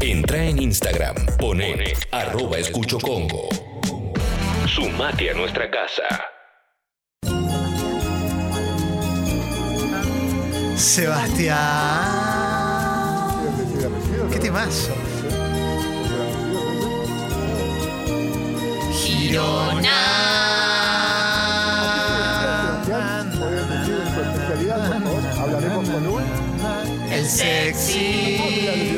Entra 0.00 0.44
en 0.44 0.62
Instagram, 0.62 1.14
pone 1.38 1.94
arroba 2.10 2.58
escucho 2.58 2.98
Congo. 2.98 3.48
Sumate 4.66 5.30
a 5.30 5.34
nuestra 5.34 5.70
casa. 5.70 6.02
Sebastián. 10.76 11.56
¿Qué 14.30 14.38
temazo? 14.38 14.92
Hablaremos 19.26 20.05
Sexy. 27.28 28.96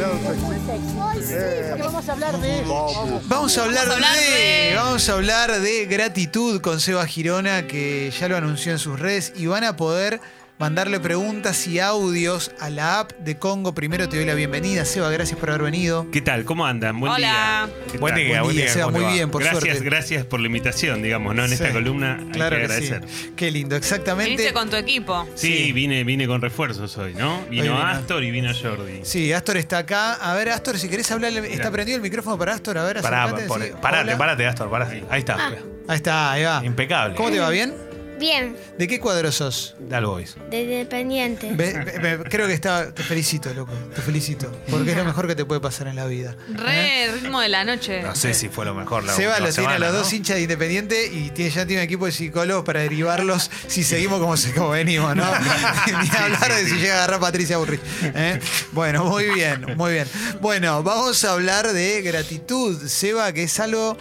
Vamos 1.78 2.08
a 2.08 2.12
hablar 2.12 2.40
de. 2.40 2.62
Vamos 2.66 3.58
a 3.58 3.64
hablar, 3.64 3.88
Vamos 3.88 3.88
a 3.88 3.92
hablar 3.94 4.16
de, 4.16 4.20
de- 4.68 4.74
vamos 4.74 5.08
a 5.08 5.12
hablar 5.14 5.60
de 5.60 5.86
gratitud 5.86 6.60
con 6.60 6.80
Seba 6.80 7.06
Girona, 7.06 7.66
que 7.66 8.12
ya 8.18 8.28
lo 8.28 8.36
anunció 8.36 8.72
en 8.72 8.78
sus 8.78 8.98
redes, 8.98 9.32
y 9.36 9.46
van 9.46 9.64
a 9.64 9.76
poder 9.76 10.20
mandarle 10.58 10.98
preguntas 10.98 11.66
y 11.68 11.78
audios 11.78 12.50
a 12.58 12.68
la 12.70 13.00
app 13.00 13.12
de 13.12 13.38
Congo. 13.38 13.74
Primero 13.74 14.08
te 14.08 14.16
doy 14.16 14.26
la 14.26 14.34
bienvenida, 14.34 14.84
Seba, 14.84 15.08
gracias 15.10 15.38
por 15.38 15.50
haber 15.50 15.62
venido. 15.62 16.10
¿Qué 16.10 16.20
tal? 16.20 16.44
¿Cómo 16.44 16.66
andan? 16.66 16.98
Buen 16.98 17.12
Hola. 17.12 17.68
día. 17.68 17.86
¿Qué 17.92 17.98
Buen 17.98 18.14
día, 18.16 18.42
Buen 18.42 18.56
día, 18.56 18.68
Seba, 18.68 18.86
¿cómo 18.86 18.98
muy 18.98 19.06
va? 19.06 19.12
bien, 19.12 19.30
por 19.30 19.42
gracias, 19.42 19.62
suerte. 19.64 19.84
gracias 19.84 20.24
por 20.26 20.40
la 20.40 20.46
invitación, 20.46 21.02
digamos, 21.02 21.34
¿no? 21.34 21.44
En 21.44 21.52
esta 21.52 21.72
columna 21.72 22.18
claro 22.32 22.56
hay 22.56 22.62
que 22.62 22.68
que 22.68 22.74
agradecer. 22.74 23.02
sí. 23.08 23.32
Qué 23.36 23.50
lindo, 23.50 23.76
exactamente. 23.76 24.30
Viniste 24.32 24.52
con 24.52 24.68
tu 24.68 24.76
equipo. 24.76 25.26
Sí, 25.34 25.48
Sí. 25.66 25.72
Vine, 25.72 26.02
vine 26.04 26.26
con 26.26 26.40
refuerzos 26.40 26.96
hoy, 26.98 27.14
¿no? 27.14 27.44
Vino. 27.50 27.78
Astor 27.80 28.24
y 28.24 28.30
vino 28.30 28.50
Jordi. 28.54 29.00
Sí, 29.04 29.32
Astor 29.32 29.56
está 29.58 29.78
acá. 29.78 30.14
A 30.14 30.34
ver, 30.34 30.48
Astor, 30.50 30.78
si 30.78 30.88
querés 30.88 31.10
hablar, 31.12 31.32
está 31.32 31.70
prendido 31.70 31.96
el 31.96 32.02
micrófono 32.02 32.36
para 32.36 32.54
Astor. 32.54 32.78
A 32.78 32.84
ver, 32.84 33.00
Pará, 33.00 33.26
sí. 33.28 33.46
parate, 33.80 34.08
Hola. 34.10 34.18
parate, 34.18 34.46
Astor, 34.46 34.70
parate. 34.70 35.04
Ahí 35.08 35.20
está. 35.20 35.36
Ahí 35.86 35.96
está, 35.96 36.32
ahí 36.32 36.42
va. 36.44 36.62
Impecable. 36.64 37.14
¿Cómo 37.14 37.30
te 37.30 37.38
va? 37.38 37.48
¿Bien? 37.50 37.87
Bien, 38.18 38.56
¿De 38.78 38.86
qué 38.88 38.98
cuadro 39.00 39.30
sos? 39.32 39.74
Dale, 39.78 40.06
boys. 40.06 40.36
de 40.50 40.62
Independiente. 40.62 41.52
Ve- 41.52 41.72
ve- 41.84 42.16
ve- 42.16 42.24
creo 42.28 42.46
que 42.46 42.52
está. 42.54 42.92
Te 42.92 43.02
felicito, 43.02 43.52
loco. 43.54 43.72
Te 43.94 44.02
felicito. 44.02 44.50
Porque 44.70 44.90
es 44.92 44.96
lo 44.96 45.04
mejor 45.04 45.26
que 45.26 45.34
te 45.34 45.44
puede 45.44 45.60
pasar 45.60 45.86
en 45.88 45.96
la 45.96 46.06
vida. 46.06 46.36
¿Eh? 46.48 46.54
Re 47.10 47.12
ritmo 47.20 47.40
de 47.40 47.48
la 47.48 47.64
noche. 47.64 48.02
No 48.02 48.14
sé 48.14 48.34
si 48.34 48.48
fue 48.48 48.64
lo 48.64 48.74
mejor 48.74 49.04
la 49.04 49.12
Seba 49.14 49.32
última 49.34 49.48
lo 49.48 49.52
tiene 49.54 49.68
a 49.68 49.72
semana, 49.72 49.78
los 49.86 49.92
¿no? 49.94 49.98
dos 50.00 50.12
hinchas 50.12 50.36
de 50.36 50.42
Independiente 50.42 51.06
y 51.06 51.30
tiene, 51.30 51.50
ya 51.50 51.66
tiene 51.66 51.82
un 51.82 51.84
equipo 51.86 52.06
de 52.06 52.12
psicólogos 52.12 52.64
para 52.64 52.80
derivarlos 52.80 53.50
si 53.68 53.84
seguimos 53.84 54.20
como, 54.20 54.36
se- 54.36 54.52
como 54.52 54.70
venimos, 54.70 55.14
¿no? 55.14 55.24
Ni 55.86 56.08
hablar 56.16 56.52
de 56.54 56.66
si 56.68 56.76
llega 56.76 56.94
a 56.94 56.98
agarrar 56.98 57.20
Patricia 57.20 57.58
Burrich. 57.58 57.80
¿eh? 58.02 58.40
Bueno, 58.72 59.04
muy 59.04 59.24
bien, 59.30 59.64
muy 59.76 59.92
bien. 59.92 60.08
Bueno, 60.40 60.82
vamos 60.82 61.24
a 61.24 61.32
hablar 61.32 61.72
de 61.72 62.02
gratitud, 62.02 62.86
Seba, 62.88 63.32
que 63.32 63.44
es 63.44 63.60
algo 63.60 63.96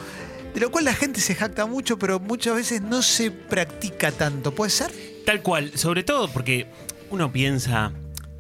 de 0.54 0.60
lo 0.62 0.72
cual 0.72 0.86
la 0.86 0.94
gente 0.94 1.22
se 1.22 1.36
jacta 1.36 1.66
mucho, 1.66 1.98
pero 2.00 2.20
muchas 2.20 2.56
veces 2.56 2.82
no 2.82 3.02
se 3.02 3.32
practica 3.32 4.12
tanto. 4.12 4.54
¿Puede 4.54 4.72
ser? 4.72 4.92
Tal 5.26 5.42
cual, 5.42 5.72
sobre 5.76 6.04
todo 6.04 6.30
porque 6.32 6.68
uno 7.10 7.32
piensa, 7.32 7.92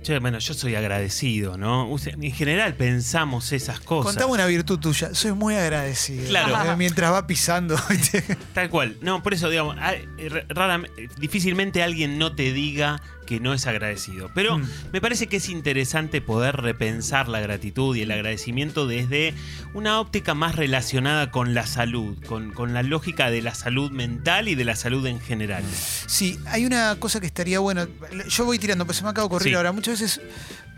che, 0.04 0.18
bueno, 0.20 0.40
yo 0.40 0.54
soy 0.54 0.76
agradecido, 0.76 1.58
¿no? 1.58 1.94
En 2.06 2.32
general 2.32 2.74
pensamos 2.76 3.52
esas 3.52 3.80
cosas. 3.82 4.14
Contame 4.14 4.32
una 4.34 4.46
virtud 4.46 4.80
tuya. 4.80 5.14
Soy 5.14 5.34
muy 5.34 5.56
agradecido. 5.56 6.28
Claro. 6.30 6.72
Eh, 6.72 6.76
Mientras 6.78 7.12
va 7.12 7.28
pisando. 7.28 7.76
Tal 8.54 8.70
cual. 8.70 8.98
No, 9.02 9.22
por 9.22 9.34
eso, 9.34 9.50
digamos, 9.50 9.76
hay- 9.80 10.06
r- 10.18 10.48
raram- 10.48 10.88
difícilmente 11.20 11.84
alguien 11.84 12.18
no 12.18 12.34
te 12.36 12.54
diga 12.54 13.02
que 13.28 13.40
no 13.40 13.54
es 13.54 13.68
agradecido. 13.68 14.32
Pero 14.34 14.58
Mm. 14.58 14.68
me 14.94 15.02
parece 15.02 15.28
que 15.28 15.38
es 15.38 15.50
interesante 15.50 16.20
poder 16.22 16.56
repensar 16.58 17.28
la 17.28 17.40
gratitud 17.40 17.96
y 17.96 18.02
el 18.02 18.10
agradecimiento 18.12 18.88
desde 18.88 19.36
una 19.76 20.00
óptica 20.00 20.34
más 20.34 20.56
relacionada 20.56 21.30
con 21.30 21.54
la 21.54 21.68
salud, 21.68 22.18
con, 22.26 22.52
con 22.54 22.74
la 22.74 22.82
lógica 22.82 23.30
de 23.30 23.44
la 23.44 23.54
salud 23.54 23.92
mental 23.92 24.48
y 24.48 24.56
de 24.56 24.66
la 24.66 24.76
salud 24.76 25.06
en 25.06 25.20
general. 25.20 25.64
Sí, 26.08 26.40
hay 26.48 26.66
una 26.66 26.96
cosa 27.00 27.20
que 27.20 27.28
estaría 27.28 27.60
bueno. 27.60 27.88
Yo 28.30 28.46
voy 28.46 28.58
tirando, 28.58 28.86
pues 28.86 28.98
se 28.98 29.04
me 29.04 29.10
acaba 29.10 29.24
de 29.24 29.36
ocurrir 29.36 29.50
Sí. 29.52 29.56
ahora. 29.56 29.72
Muchas 29.72 30.00
veces 30.02 30.22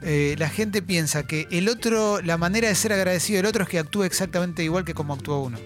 eh, 0.01 0.35
la 0.39 0.49
gente 0.49 0.81
piensa 0.81 1.27
que 1.27 1.47
el 1.51 1.69
otro, 1.69 2.21
la 2.21 2.37
manera 2.37 2.67
de 2.67 2.75
ser 2.75 2.91
agradecido 2.93 3.37
del 3.37 3.45
otro 3.45 3.63
es 3.63 3.69
que 3.69 3.79
actúe 3.79 4.03
exactamente 4.03 4.63
igual 4.63 4.83
que 4.83 4.93
como 4.93 5.13
actúa 5.13 5.37
uno. 5.39 5.59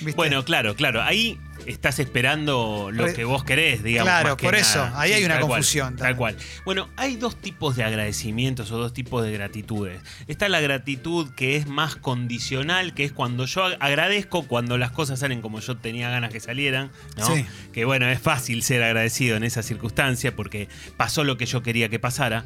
¿Viste? 0.00 0.12
Bueno, 0.16 0.44
claro, 0.44 0.74
claro. 0.76 1.02
Ahí 1.02 1.38
estás 1.68 1.98
esperando 1.98 2.90
lo 2.92 3.12
que 3.12 3.24
vos 3.24 3.44
querés, 3.44 3.82
digamos. 3.82 4.10
Claro, 4.10 4.36
por 4.36 4.54
eso. 4.54 4.78
nada. 4.84 5.00
Ahí 5.00 5.12
hay 5.12 5.24
una 5.24 5.34
tal 5.34 5.42
cual, 5.44 5.50
confusión 5.58 5.96
Tal 5.96 6.16
cual. 6.16 6.36
Bueno, 6.64 6.88
hay 6.96 7.16
dos 7.16 7.36
tipos 7.36 7.76
de 7.76 7.84
agradecimientos 7.84 8.70
o 8.72 8.78
dos 8.78 8.92
tipos 8.92 9.22
de 9.24 9.32
gratitudes. 9.32 10.00
Está 10.26 10.48
la 10.48 10.60
gratitud 10.60 11.30
que 11.34 11.56
es 11.56 11.66
más 11.66 11.96
condicional, 11.96 12.94
que 12.94 13.04
es 13.04 13.12
cuando 13.12 13.44
yo 13.46 13.62
ag- 13.66 13.76
agradezco 13.80 14.42
cuando 14.46 14.78
las 14.78 14.90
cosas 14.90 15.18
salen 15.20 15.40
como 15.40 15.60
yo 15.60 15.76
tenía 15.76 16.10
ganas 16.10 16.32
que 16.32 16.40
salieran, 16.40 16.90
¿no? 17.16 17.26
Sí. 17.26 17.46
Que 17.72 17.84
bueno, 17.84 18.08
es 18.08 18.20
fácil 18.20 18.62
ser 18.62 18.82
agradecido 18.82 19.36
en 19.36 19.44
esa 19.44 19.62
circunstancia 19.62 20.34
porque 20.34 20.68
pasó 20.96 21.24
lo 21.24 21.36
que 21.36 21.46
yo 21.46 21.62
quería 21.62 21.88
que 21.88 21.98
pasara. 21.98 22.44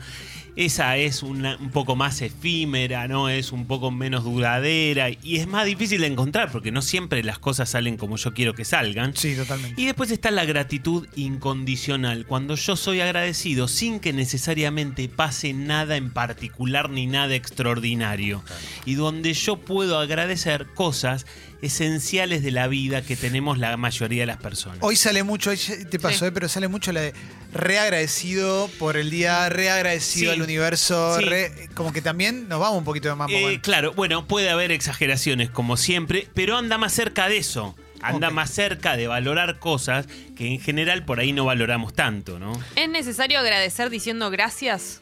Esa 0.54 0.98
es 0.98 1.22
una- 1.22 1.56
un 1.56 1.70
poco 1.70 1.96
más 1.96 2.20
efímera, 2.20 3.08
¿no? 3.08 3.30
Es 3.30 3.52
un 3.52 3.66
poco 3.66 3.90
menos 3.90 4.24
duradera 4.24 5.08
y 5.10 5.36
es 5.36 5.46
más 5.46 5.64
difícil 5.64 6.02
de 6.02 6.08
encontrar 6.08 6.52
porque 6.52 6.70
no 6.70 6.82
siempre 6.82 7.22
las 7.24 7.38
cosas 7.38 7.70
salen 7.70 7.96
como 7.96 8.16
yo 8.18 8.34
quiero 8.34 8.52
que 8.54 8.64
salgan. 8.66 9.16
Sí, 9.16 9.34
totalmente. 9.34 9.80
Y 9.80 9.86
después 9.86 10.10
está 10.10 10.30
la 10.30 10.44
gratitud 10.44 11.06
incondicional, 11.16 12.26
cuando 12.26 12.54
yo 12.56 12.76
soy 12.76 13.00
agradecido 13.00 13.66
sin 13.66 13.98
que 13.98 14.12
necesariamente 14.12 15.08
pase 15.08 15.52
nada 15.54 15.96
en 15.96 16.10
particular 16.10 16.90
ni 16.90 17.06
nada 17.06 17.34
extraordinario. 17.34 18.42
Y 18.84 18.94
donde 18.94 19.32
yo 19.34 19.56
puedo 19.56 19.98
agradecer 19.98 20.66
cosas 20.74 21.26
esenciales 21.62 22.42
de 22.42 22.50
la 22.50 22.66
vida 22.68 23.02
que 23.02 23.16
tenemos 23.16 23.56
la 23.58 23.76
mayoría 23.76 24.22
de 24.22 24.26
las 24.26 24.36
personas. 24.36 24.78
Hoy 24.82 24.96
sale 24.96 25.22
mucho, 25.22 25.50
hoy 25.50 25.58
te 25.90 25.98
pasó, 25.98 26.18
Sí. 26.20 26.24
eh, 26.26 26.32
pero 26.32 26.48
sale 26.48 26.68
mucho 26.68 26.92
la 26.92 27.00
de 27.00 27.14
reagradecido 27.54 28.68
por 28.78 28.96
el 28.96 29.10
día, 29.10 29.48
reagradecido 29.48 30.32
Sí. 30.32 30.36
al 30.38 30.42
universo, 30.42 31.18
Sí. 31.18 31.24
re- 31.24 31.68
como 31.74 31.92
que 31.92 32.02
también 32.02 32.48
nos 32.48 32.60
vamos 32.60 32.78
un 32.78 32.84
poquito 32.84 33.08
de 33.08 33.14
mambo. 33.14 33.34
Eh, 33.34 33.60
claro, 33.62 33.92
bueno, 33.94 34.26
puede 34.26 34.50
haber 34.50 34.70
exageraciones 34.72 35.50
como 35.50 35.76
siempre, 35.76 36.28
pero 36.34 36.56
anda 36.58 36.78
más 36.78 36.92
cerca 36.92 37.28
de 37.28 37.38
eso. 37.38 37.74
Anda 38.04 38.30
más 38.30 38.50
cerca 38.50 38.96
de 38.96 39.06
valorar 39.06 39.60
cosas 39.60 40.06
que 40.36 40.48
en 40.48 40.60
general 40.60 41.04
por 41.04 41.20
ahí 41.20 41.32
no 41.32 41.44
valoramos 41.44 41.94
tanto, 41.94 42.40
¿no? 42.40 42.60
¿Es 42.74 42.88
necesario 42.88 43.38
agradecer 43.38 43.90
diciendo 43.90 44.28
gracias? 44.30 45.00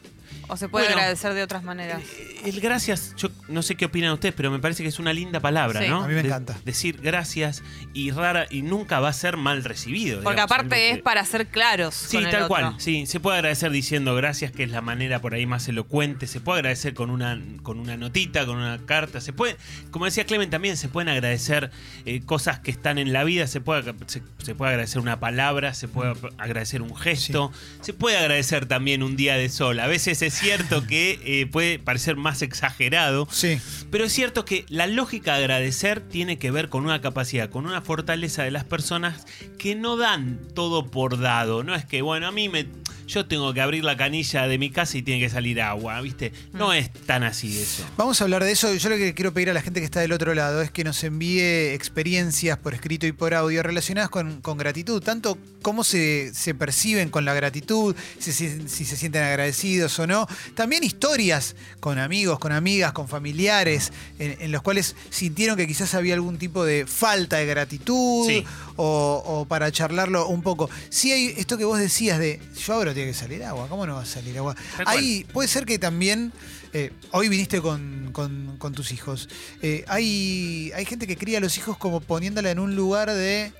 ¿O 0.53 0.57
se 0.57 0.67
puede 0.67 0.87
Bueno, 0.87 0.99
agradecer 0.99 1.33
de 1.33 1.43
otras 1.43 1.63
maneras? 1.63 2.01
El 2.43 2.59
gracias, 2.59 3.13
yo 3.15 3.29
no 3.47 3.61
sé 3.61 3.75
qué 3.75 3.85
opinan 3.85 4.11
ustedes, 4.11 4.35
pero 4.35 4.51
me 4.51 4.59
parece 4.59 4.83
que 4.83 4.89
es 4.89 4.99
una 4.99 5.13
linda 5.13 5.39
palabra, 5.39 5.79
Sí. 5.81 5.87
¿no? 5.87 6.03
A 6.03 6.07
mí 6.09 6.13
me 6.13 6.21
De- 6.23 6.27
encanta. 6.27 6.57
decir 6.65 6.99
gracias 7.01 7.63
y 7.93 8.11
rara 8.11 8.47
y 8.49 8.61
nunca 8.61 8.99
va 8.99 9.07
a 9.07 9.13
ser 9.13 9.37
mal 9.37 9.63
recibido. 9.63 10.17
Porque 10.21 10.35
digamos, 10.35 10.51
aparte 10.51 10.89
es 10.89 10.97
que- 10.97 11.03
para 11.03 11.23
ser 11.23 11.47
claros. 11.47 11.95
Sí, 11.95 12.17
con 12.17 12.25
el 12.25 12.31
tal 12.31 12.41
otro. 12.43 12.47
cual. 12.49 12.75
Sí, 12.79 13.05
se 13.05 13.21
puede 13.21 13.37
agradecer 13.37 13.71
diciendo 13.71 14.13
gracias, 14.13 14.51
que 14.51 14.63
es 14.63 14.71
la 14.71 14.81
manera 14.81 15.21
por 15.21 15.33
ahí 15.33 15.45
más 15.45 15.69
elocuente. 15.69 16.27
Se 16.27 16.41
puede 16.41 16.59
agradecer 16.59 16.93
con 16.95 17.11
una, 17.11 17.39
con 17.63 17.79
una 17.79 17.95
notita, 17.95 18.45
con 18.45 18.57
una 18.57 18.77
carta. 18.85 19.21
Se 19.21 19.31
puede, 19.31 19.55
como 19.91 20.03
decía 20.03 20.25
Clemen, 20.25 20.49
también 20.49 20.75
se 20.75 20.89
pueden 20.89 21.07
agradecer 21.07 21.71
eh, 22.05 22.19
cosas 22.25 22.59
que 22.59 22.71
están 22.71 22.97
en 22.97 23.13
la 23.13 23.23
vida. 23.23 23.47
Se 23.47 23.61
puede, 23.61 23.93
se, 24.07 24.21
se 24.43 24.53
puede 24.55 24.71
agradecer 24.71 25.01
una 25.01 25.17
palabra, 25.21 25.73
se 25.73 25.87
puede 25.87 26.13
agradecer 26.37 26.81
un 26.81 26.93
gesto. 26.93 27.53
Se 27.79 27.93
puede 27.93 28.17
agradecer 28.17 28.65
también 28.65 29.01
un 29.01 29.15
día 29.15 29.35
de 29.37 29.47
sol. 29.47 29.79
A 29.79 29.87
veces 29.87 30.21
es 30.21 30.40
cierto 30.41 30.85
que 30.85 31.19
eh, 31.23 31.47
puede 31.47 31.79
parecer 31.79 32.15
más 32.15 32.41
exagerado. 32.41 33.27
Sí. 33.31 33.59
Pero 33.89 34.05
es 34.05 34.13
cierto 34.13 34.45
que 34.45 34.65
la 34.69 34.87
lógica 34.87 35.37
de 35.37 35.39
agradecer 35.39 36.01
tiene 36.01 36.37
que 36.37 36.51
ver 36.51 36.69
con 36.69 36.83
una 36.83 37.01
capacidad, 37.01 37.49
con 37.49 37.65
una 37.65 37.81
fortaleza 37.81 38.43
de 38.43 38.51
las 38.51 38.63
personas 38.63 39.25
que 39.57 39.75
no 39.75 39.97
dan 39.97 40.39
todo 40.53 40.87
por 40.87 41.19
dado. 41.19 41.63
No 41.63 41.75
es 41.75 41.85
que, 41.85 42.01
bueno, 42.01 42.27
a 42.27 42.31
mí 42.31 42.49
me. 42.49 42.67
Yo 43.11 43.25
tengo 43.25 43.53
que 43.53 43.59
abrir 43.59 43.83
la 43.83 43.97
canilla 43.97 44.47
de 44.47 44.57
mi 44.57 44.69
casa 44.69 44.97
y 44.97 45.01
tiene 45.01 45.19
que 45.19 45.29
salir 45.29 45.61
agua, 45.61 45.99
¿viste? 45.99 46.31
No 46.53 46.71
es 46.71 46.91
tan 46.93 47.23
así 47.23 47.59
eso. 47.59 47.83
Vamos 47.97 48.21
a 48.21 48.23
hablar 48.23 48.43
de 48.43 48.51
eso. 48.53 48.73
Yo 48.73 48.87
lo 48.89 48.95
que 48.95 49.13
quiero 49.13 49.33
pedir 49.33 49.49
a 49.49 49.53
la 49.53 49.61
gente 49.61 49.81
que 49.81 49.85
está 49.85 49.99
del 49.99 50.13
otro 50.13 50.33
lado 50.33 50.61
es 50.61 50.71
que 50.71 50.85
nos 50.85 51.03
envíe 51.03 51.73
experiencias 51.73 52.57
por 52.57 52.73
escrito 52.73 53.05
y 53.07 53.11
por 53.11 53.33
audio 53.33 53.61
relacionadas 53.63 54.09
con, 54.09 54.39
con 54.41 54.57
gratitud. 54.57 55.03
Tanto 55.03 55.37
cómo 55.61 55.83
se, 55.83 56.33
se 56.33 56.55
perciben 56.55 57.09
con 57.09 57.25
la 57.25 57.33
gratitud, 57.33 57.95
si, 58.17 58.31
si- 58.31 58.67
si 58.69 58.85
se 58.85 58.95
sienten 58.95 59.23
agradecidos 59.23 59.99
o 59.99 60.07
no. 60.07 60.25
También 60.55 60.83
historias 60.85 61.55
con 61.81 61.99
amigos, 61.99 62.39
con 62.39 62.53
amigas, 62.53 62.93
con 62.93 63.09
familiares, 63.09 63.91
en, 64.19 64.37
en 64.39 64.51
los 64.53 64.61
cuales 64.61 64.95
sintieron 65.09 65.57
que 65.57 65.67
quizás 65.67 65.93
había 65.95 66.13
algún 66.13 66.37
tipo 66.37 66.63
de 66.63 66.85
falta 66.87 67.37
de 67.37 67.45
gratitud 67.45 68.25
Sí. 68.27 68.45
O, 68.83 69.23
o 69.41 69.45
para 69.45 69.71
charlarlo 69.71 70.27
un 70.27 70.41
poco. 70.41 70.69
Sí 70.89 71.11
hay 71.11 71.33
esto 71.37 71.57
que 71.57 71.65
vos 71.65 71.77
decías 71.79 72.17
de, 72.19 72.39
yo 72.65 72.73
ahora 72.73 72.93
tiene 72.93 73.11
que 73.11 73.17
salir 73.17 73.43
agua, 73.43 73.67
¿cómo 73.69 73.85
no 73.85 73.95
va 73.95 74.01
a 74.01 74.05
salir 74.05 74.37
agua? 74.37 74.55
Hay, 74.85 75.23
puede 75.31 75.47
ser 75.47 75.65
que 75.65 75.77
también, 75.77 76.31
eh, 76.73 76.91
hoy 77.11 77.29
viniste 77.29 77.61
con, 77.61 78.09
con- 78.11 78.57
con 78.57 78.73
tus 78.73 78.91
hijos, 78.91 79.29
eh, 79.61 79.83
hay, 79.87 80.71
hay 80.75 80.85
gente 80.85 81.05
que 81.07 81.15
cría 81.17 81.37
a 81.37 81.41
los 81.41 81.57
hijos 81.57 81.77
como 81.77 82.01
poniéndola 82.01 82.49
en 82.51 82.59
un 82.59 82.75
lugar 82.75 83.11
de, 83.11 83.51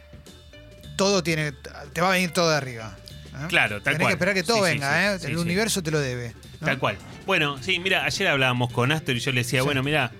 todo 0.98 1.24
tiene, 1.24 1.54
te 1.94 2.02
va 2.02 2.10
a 2.10 2.12
venir 2.14 2.32
todo 2.32 2.50
de 2.50 2.56
arriba. 2.58 2.98
¿eh? 3.34 3.46
Claro, 3.48 3.82
tal 3.82 3.94
Tenés 3.94 4.00
cual. 4.00 4.08
que 4.10 4.14
esperar 4.14 4.34
que 4.36 4.44
todo 4.44 4.58
Sí, 4.58 4.64
venga, 4.64 4.90
sí. 4.90 5.16
¿eh? 5.16 5.20
Sí, 5.28 5.32
el 5.32 5.38
universo 5.38 5.82
te 5.84 5.92
lo 5.92 6.00
debe. 6.00 6.34
¿no? 6.60 6.68
Tal 6.68 6.80
cual. 6.80 6.98
Bueno, 7.26 7.58
sí, 7.62 7.80
mira, 7.80 8.06
ayer 8.06 8.28
hablábamos 8.28 8.72
con 8.72 8.92
Astor 8.92 9.16
y 9.16 9.20
yo 9.20 9.32
le 9.32 9.42
decía, 9.42 9.64
bueno, 9.64 9.82
mira, 9.84 10.12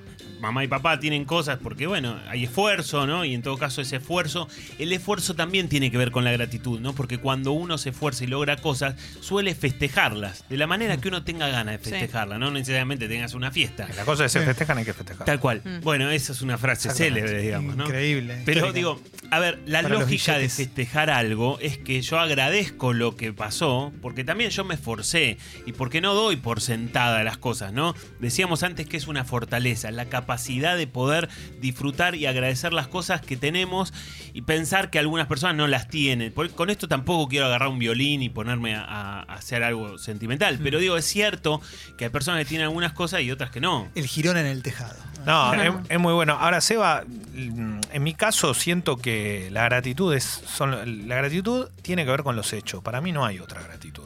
mamá 0.42 0.64
y 0.64 0.68
papá 0.68 1.00
tienen 1.00 1.24
cosas 1.26 1.60
porque, 1.62 1.88
bueno, 1.88 2.20
hay 2.28 2.46
esfuerzo, 2.46 3.06
¿no? 3.08 3.24
Y 3.24 3.34
en 3.34 3.42
todo 3.42 3.58
caso 3.58 3.82
ese 3.82 3.98
esfuerzo, 3.98 4.48
el 4.80 4.92
esfuerzo 4.92 5.36
también 5.36 5.70
tiene 5.70 5.92
que 5.92 5.98
ver 5.98 6.12
con 6.12 6.24
la 6.24 6.32
gratitud, 6.32 6.80
¿no? 6.80 6.94
Porque 6.94 7.20
cuando 7.20 7.52
uno 7.52 7.78
se 7.78 7.90
esfuerza 7.92 8.24
y 8.24 8.28
logra 8.28 8.58
cosas, 8.58 8.96
suele 9.22 9.54
festejarlas, 9.56 10.44
de 10.50 10.58
la 10.58 10.68
manera 10.68 10.98
que 10.98 11.08
uno 11.08 11.24
tenga 11.24 11.48
ganas 11.48 11.78
de 11.80 11.84
Sí. 11.86 11.92
festejarlas, 11.92 12.40
no 12.40 12.52
necesariamente 12.52 13.08
tengas 13.08 13.34
una 13.34 13.52
fiesta. 13.52 13.88
Las 13.96 14.06
cosas 14.06 14.32
que 14.32 14.40
se 14.40 14.46
festejan 14.46 14.78
hay 14.80 14.86
que 14.86 14.94
festejar. 14.94 15.26
Tal 15.26 15.40
cual. 15.40 15.62
Mm. 15.64 15.82
Bueno, 15.82 16.10
esa 16.10 16.34
es 16.34 16.42
una 16.42 16.58
frase 16.58 16.90
célebre, 16.92 17.42
digamos, 17.42 17.76
¿no? 17.76 17.86
Increíble. 17.86 18.42
Pero 18.46 18.74
digo, 18.74 19.00
a 19.30 19.40
ver, 19.40 19.60
la 19.66 19.84
Para 19.84 19.96
lógica 19.96 20.38
de 20.38 20.50
festejar 20.50 21.10
algo 21.10 21.60
es 21.60 21.78
que 21.78 22.02
yo 22.02 22.20
agradezco 22.20 22.94
lo 22.94 23.16
que 23.16 23.32
pasó, 23.32 23.92
porque 24.02 24.24
también 24.24 24.50
yo 24.50 24.64
me 24.66 24.74
esforcé 24.74 25.38
y 25.66 25.74
porque 25.74 26.02
no 26.02 26.14
doy 26.16 26.36
por 26.36 26.62
sentada 26.62 27.24
las 27.24 27.38
cosas, 27.38 27.74
¿no? 27.74 27.94
Decíamos 28.20 28.64
antes 28.64 28.88
que 28.88 28.98
es 28.98 29.08
una 29.08 29.24
fortaleza, 29.24 29.92
la 29.92 30.06
capacidad 30.06 30.31
de 30.38 30.88
poder 30.88 31.30
disfrutar 31.60 32.16
y 32.16 32.26
agradecer 32.26 32.74
las 32.74 32.88
cosas 32.88 33.22
que 33.22 33.38
tenemos 33.38 33.94
y 34.34 34.42
pensar 34.44 34.90
que 34.90 35.00
algunas 35.00 35.28
personas 35.28 35.56
no 35.56 35.68
las 35.68 35.88
tienen. 35.88 36.32
Con 36.56 36.70
esto 36.70 36.88
tampoco 36.88 37.28
quiero 37.28 37.46
agarrar 37.48 37.70
un 37.70 37.80
violín 37.80 38.22
y 38.22 38.30
ponerme 38.30 38.76
a, 38.76 38.84
a 38.84 39.22
hacer 39.34 39.64
algo 39.64 39.98
sentimental, 39.98 40.60
pero 40.64 40.80
digo, 40.80 40.98
es 40.98 41.06
cierto 41.06 41.62
que 41.98 42.06
hay 42.06 42.10
personas 42.12 42.40
que 42.42 42.46
tienen 42.46 42.66
algunas 42.68 42.94
cosas 42.94 43.22
y 43.22 43.32
otras 43.32 43.52
que 43.52 43.60
no. 43.62 43.90
El 43.96 44.08
girón 44.08 44.38
en 44.38 44.46
el 44.46 44.64
tejado. 44.64 44.96
No, 45.26 45.54
es, 45.54 45.72
es 45.90 46.00
muy 46.00 46.14
bueno. 46.14 46.34
Ahora, 46.40 46.62
Seba, 46.62 47.04
mm, 47.06 47.80
en 47.92 48.04
mi 48.04 48.14
caso 48.16 48.54
siento 48.56 48.98
que 48.98 49.50
la 49.52 49.66
gratitud 49.66 50.14
es. 50.16 50.24
Son, 50.48 51.08
la 51.08 51.16
gratitud 51.16 51.68
tiene 51.84 52.06
que 52.06 52.12
ver 52.12 52.24
con 52.24 52.36
los 52.36 52.54
hechos. 52.54 52.82
Para 52.82 53.02
mí 53.02 53.12
no 53.12 53.24
hay 53.24 53.40
otra 53.40 53.62
gratitud. 53.62 54.02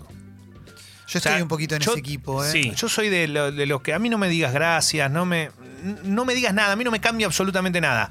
Yo 1.08 1.20
O 1.20 1.22
sea, 1.22 1.32
estoy 1.34 1.42
un 1.44 1.48
poquito 1.48 1.76
en 1.76 1.82
yo- 1.82 1.92
ese 1.92 2.00
equipo, 2.00 2.44
¿eh? 2.44 2.52
sí. 2.52 2.72
Yo 2.76 2.90
soy 2.90 3.10
de, 3.10 3.28
lo- 3.30 3.52
de 3.52 3.66
los 3.66 3.82
que 3.82 3.94
a 3.94 4.00
mí 4.00 4.10
no 4.10 4.18
me 4.18 4.28
digas 4.28 4.52
gracias, 4.54 5.10
no 5.10 5.26
me, 5.26 5.52
no 6.04 6.26
me 6.26 6.34
digas 6.36 6.54
nada, 6.54 6.74
a 6.74 6.76
mí 6.76 6.84
no 6.84 6.92
me 6.92 7.00
cambia 7.02 7.28
absolutamente 7.28 7.80
nada. 7.82 8.10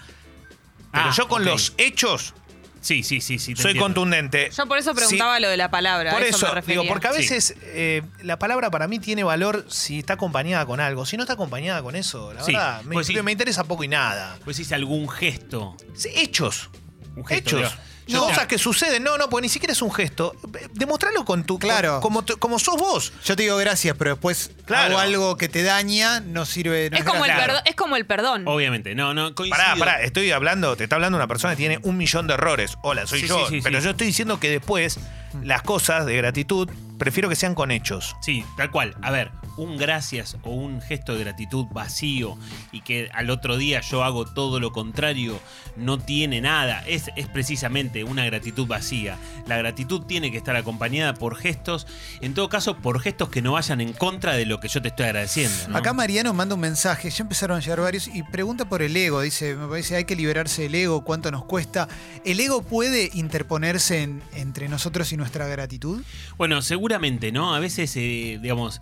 Pero 0.92 1.06
Ah, 1.06 1.14
yo 1.16 1.26
con 1.28 1.44
los 1.44 1.74
hechos 1.76 2.34
Sí, 2.80 3.02
sí, 3.02 3.20
sí, 3.22 3.38
sí. 3.38 3.56
soy 3.56 3.70
entiendo. 3.72 3.80
contundente. 3.82 4.50
Yo 4.54 4.66
por 4.66 4.76
eso 4.78 4.94
preguntaba 4.94 5.40
lo 5.40 5.48
de 5.48 5.56
la 5.56 5.70
palabra. 5.70 6.12
Por 6.12 6.22
a 6.22 6.26
eso, 6.26 6.46
me 6.48 6.52
refería. 6.54 6.82
digo, 6.82 6.92
porque 6.92 7.08
a 7.08 7.12
Sí. 7.12 7.18
veces 7.20 7.56
eh, 7.62 8.02
la 8.22 8.38
palabra 8.38 8.70
para 8.70 8.86
mí 8.88 8.98
tiene 8.98 9.24
valor 9.24 9.64
si 9.70 10.00
está 10.00 10.12
acompañada 10.14 10.66
con 10.66 10.80
algo. 10.80 11.06
Si 11.06 11.16
no 11.16 11.22
está 11.22 11.32
acompañada 11.32 11.82
con 11.82 11.96
eso, 11.96 12.34
la 12.34 12.42
Sí, 12.44 12.52
verdad, 12.52 12.82
me, 12.82 12.92
pues 12.92 13.06
sí. 13.06 13.14
me 13.22 13.32
interesa 13.32 13.64
poco 13.64 13.84
y 13.84 13.88
nada. 13.88 14.38
Pues 14.44 14.58
hice 14.58 14.74
algún 14.74 15.08
gesto. 15.08 15.76
Sí, 15.96 16.10
Hechos. 16.14 16.68
Un 17.16 17.24
gesto, 17.24 17.56
Hechos. 17.58 17.70
digo, 17.72 17.82
No, 18.08 18.26
cosas 18.26 18.46
que 18.46 18.58
suceden. 18.58 19.02
No, 19.02 19.16
no, 19.18 19.28
porque 19.30 19.42
ni 19.42 19.48
siquiera 19.48 19.72
es 19.72 19.80
un 19.82 19.92
gesto. 19.92 20.34
Demostralo 20.72 21.24
con 21.24 21.44
tu. 21.44 21.58
Claro. 21.58 22.00
Como, 22.00 22.24
como 22.38 22.58
sos 22.58 22.76
vos. 22.76 23.12
Yo 23.24 23.34
te 23.36 23.44
digo 23.44 23.56
gracias, 23.56 23.96
pero 23.98 24.10
después 24.10 24.50
Claro. 24.66 24.92
hago 24.92 24.98
algo 24.98 25.36
que 25.36 25.48
te 25.48 25.62
daña, 25.62 26.20
no 26.20 26.44
sirve. 26.44 26.90
no 26.90 26.96
es, 26.98 27.04
como 27.04 27.24
el 27.24 27.32
perdón, 27.32 27.62
es 27.64 27.74
como 27.74 27.96
el 27.96 28.06
perdón. 28.06 28.46
Obviamente, 28.46 28.94
no, 28.94 29.14
no, 29.14 29.34
coincido. 29.34 29.56
Pará, 29.56 29.76
pará, 29.76 30.02
estoy 30.02 30.30
hablando, 30.32 30.76
te 30.76 30.84
está 30.84 30.96
hablando 30.96 31.16
una 31.16 31.26
persona 31.28 31.54
que 31.54 31.58
tiene 31.58 31.78
un 31.82 31.96
millón 31.96 32.26
de 32.26 32.34
errores. 32.34 32.76
Hola, 32.82 33.06
soy 33.06 33.20
Sí, 33.20 33.26
yo. 33.28 33.38
sí, 33.48 33.56
sí, 33.56 33.60
pero 33.62 33.78
sí. 33.78 33.84
yo 33.84 33.90
estoy 33.92 34.06
diciendo 34.06 34.38
que 34.40 34.50
después 34.50 34.98
las 35.42 35.62
cosas 35.62 36.06
de 36.06 36.16
gratitud 36.16 36.68
prefiero 36.98 37.28
que 37.28 37.36
sean 37.36 37.54
con 37.54 37.70
hechos. 37.70 38.16
Sí, 38.22 38.44
tal 38.56 38.70
cual. 38.70 38.96
A 39.02 39.10
ver, 39.10 39.30
un 39.56 39.76
gracias 39.76 40.36
o 40.42 40.50
un 40.50 40.80
gesto 40.80 41.14
de 41.14 41.20
gratitud 41.24 41.66
vacío 41.70 42.36
y 42.72 42.80
que 42.80 43.08
al 43.12 43.30
otro 43.30 43.56
día 43.56 43.80
yo 43.80 44.02
hago 44.04 44.24
todo 44.24 44.60
lo 44.60 44.72
contrario, 44.72 45.38
no 45.76 45.98
tiene 45.98 46.40
nada. 46.40 46.82
Es, 46.86 47.10
es 47.16 47.28
precisamente 47.28 48.04
una 48.04 48.24
gratitud 48.24 48.66
vacía. 48.66 49.16
La 49.46 49.56
gratitud 49.56 50.02
tiene 50.02 50.30
que 50.30 50.38
estar 50.38 50.56
acompañada 50.56 51.14
por 51.14 51.36
gestos, 51.36 51.86
en 52.20 52.34
todo 52.34 52.48
caso, 52.48 52.76
por 52.78 53.00
gestos 53.00 53.28
que 53.28 53.42
no 53.42 53.52
vayan 53.52 53.80
en 53.80 53.92
contra 53.92 54.34
de 54.34 54.46
lo 54.46 54.60
que 54.60 54.68
yo 54.68 54.82
te 54.82 54.88
estoy 54.88 55.06
agradeciendo. 55.06 55.56
¿no? 55.68 55.76
Acá 55.78 55.92
Mariano 55.92 56.32
manda 56.34 56.54
un 56.54 56.60
mensaje, 56.60 57.10
ya 57.10 57.22
empezaron 57.22 57.56
a 57.56 57.60
llegar 57.60 57.80
varios, 57.80 58.08
y 58.08 58.22
pregunta 58.24 58.68
por 58.68 58.82
el 58.82 58.96
ego. 58.96 59.20
Dice, 59.20 59.54
me 59.54 59.68
parece 59.68 59.96
hay 59.96 60.04
que 60.04 60.16
liberarse 60.16 60.62
del 60.62 60.74
ego, 60.74 61.04
cuánto 61.04 61.30
nos 61.30 61.44
cuesta. 61.44 61.88
¿El 62.24 62.40
ego 62.40 62.62
puede 62.62 63.10
interponerse 63.14 64.02
en- 64.02 64.22
entre 64.34 64.68
nosotros 64.68 65.12
y 65.12 65.16
nuestra 65.16 65.46
gratitud? 65.46 66.02
Bueno, 66.38 66.62
seguramente, 66.62 67.32
¿no? 67.32 67.54
A 67.54 67.60
veces, 67.60 67.94
eh, 67.96 68.38
digamos, 68.40 68.80